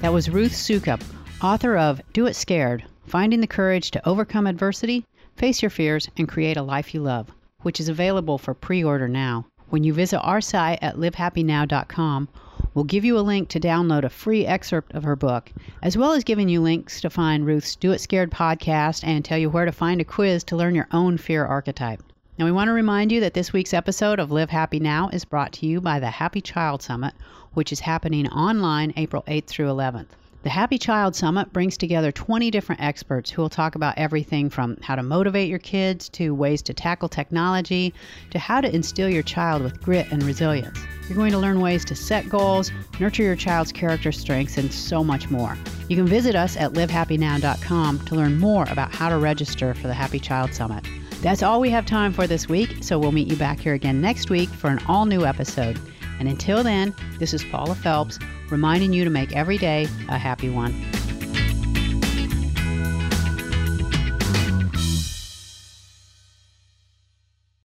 That 0.00 0.14
was 0.14 0.30
Ruth 0.30 0.52
Soukup 0.52 1.02
author 1.42 1.78
of 1.78 2.02
Do 2.12 2.26
It 2.26 2.34
Scared 2.34 2.84
Finding 3.06 3.40
the 3.40 3.46
Courage 3.46 3.90
to 3.92 4.08
Overcome 4.08 4.46
Adversity, 4.46 5.06
Face 5.36 5.62
Your 5.62 5.70
Fears, 5.70 6.08
and 6.18 6.28
Create 6.28 6.58
a 6.58 6.62
Life 6.62 6.92
You 6.92 7.00
Love, 7.00 7.30
which 7.62 7.80
is 7.80 7.88
available 7.88 8.36
for 8.36 8.52
pre 8.52 8.84
order 8.84 9.08
now. 9.08 9.46
When 9.70 9.82
you 9.82 9.94
visit 9.94 10.20
our 10.20 10.42
site 10.42 10.78
at 10.82 10.96
livehappynow.com, 10.96 12.28
we'll 12.74 12.84
give 12.84 13.06
you 13.06 13.18
a 13.18 13.20
link 13.20 13.48
to 13.48 13.58
download 13.58 14.04
a 14.04 14.10
free 14.10 14.44
excerpt 14.44 14.92
of 14.94 15.02
her 15.04 15.16
book, 15.16 15.50
as 15.82 15.96
well 15.96 16.12
as 16.12 16.24
giving 16.24 16.50
you 16.50 16.60
links 16.60 17.00
to 17.00 17.08
find 17.08 17.46
Ruth's 17.46 17.74
Do 17.74 17.92
It 17.92 18.00
Scared 18.00 18.30
podcast 18.30 19.02
and 19.02 19.24
tell 19.24 19.38
you 19.38 19.48
where 19.48 19.64
to 19.64 19.72
find 19.72 20.00
a 20.00 20.04
quiz 20.04 20.44
to 20.44 20.56
learn 20.56 20.74
your 20.74 20.88
own 20.92 21.16
fear 21.16 21.46
archetype. 21.46 22.02
Now, 22.38 22.44
we 22.44 22.52
want 22.52 22.68
to 22.68 22.72
remind 22.72 23.12
you 23.12 23.20
that 23.20 23.32
this 23.32 23.54
week's 23.54 23.72
episode 23.72 24.18
of 24.18 24.30
Live 24.30 24.50
Happy 24.50 24.78
Now 24.78 25.08
is 25.08 25.24
brought 25.24 25.52
to 25.54 25.66
you 25.66 25.80
by 25.80 26.00
the 26.00 26.10
Happy 26.10 26.42
Child 26.42 26.82
Summit, 26.82 27.14
which 27.54 27.72
is 27.72 27.80
happening 27.80 28.28
online 28.28 28.92
April 28.96 29.22
8th 29.26 29.46
through 29.46 29.68
11th. 29.68 30.08
The 30.42 30.48
Happy 30.48 30.78
Child 30.78 31.14
Summit 31.14 31.52
brings 31.52 31.76
together 31.76 32.10
20 32.10 32.50
different 32.50 32.80
experts 32.80 33.28
who 33.28 33.42
will 33.42 33.50
talk 33.50 33.74
about 33.74 33.98
everything 33.98 34.48
from 34.48 34.78
how 34.80 34.94
to 34.94 35.02
motivate 35.02 35.50
your 35.50 35.58
kids 35.58 36.08
to 36.10 36.34
ways 36.34 36.62
to 36.62 36.72
tackle 36.72 37.10
technology 37.10 37.92
to 38.30 38.38
how 38.38 38.62
to 38.62 38.74
instill 38.74 39.10
your 39.10 39.22
child 39.22 39.62
with 39.62 39.82
grit 39.82 40.10
and 40.10 40.22
resilience. 40.22 40.80
You're 41.06 41.18
going 41.18 41.32
to 41.32 41.38
learn 41.38 41.60
ways 41.60 41.84
to 41.84 41.94
set 41.94 42.26
goals, 42.30 42.72
nurture 42.98 43.22
your 43.22 43.36
child's 43.36 43.70
character 43.70 44.12
strengths, 44.12 44.56
and 44.56 44.72
so 44.72 45.04
much 45.04 45.28
more. 45.28 45.58
You 45.90 45.96
can 45.96 46.06
visit 46.06 46.34
us 46.34 46.56
at 46.56 46.72
livehappynow.com 46.72 48.06
to 48.06 48.14
learn 48.14 48.38
more 48.38 48.64
about 48.70 48.94
how 48.94 49.10
to 49.10 49.18
register 49.18 49.74
for 49.74 49.88
the 49.88 49.94
Happy 49.94 50.18
Child 50.18 50.54
Summit. 50.54 50.86
That's 51.20 51.42
all 51.42 51.60
we 51.60 51.68
have 51.68 51.84
time 51.84 52.14
for 52.14 52.26
this 52.26 52.48
week, 52.48 52.76
so 52.80 52.98
we'll 52.98 53.12
meet 53.12 53.28
you 53.28 53.36
back 53.36 53.60
here 53.60 53.74
again 53.74 54.00
next 54.00 54.30
week 54.30 54.48
for 54.48 54.68
an 54.70 54.80
all 54.88 55.04
new 55.04 55.26
episode. 55.26 55.78
And 56.20 56.28
until 56.28 56.62
then, 56.62 56.94
this 57.18 57.34
is 57.34 57.42
Paula 57.42 57.74
Felps 57.74 58.22
reminding 58.50 58.92
you 58.92 59.04
to 59.04 59.10
make 59.10 59.34
every 59.34 59.58
day 59.58 59.88
a 60.08 60.18
happy 60.18 60.50
one. 60.50 60.72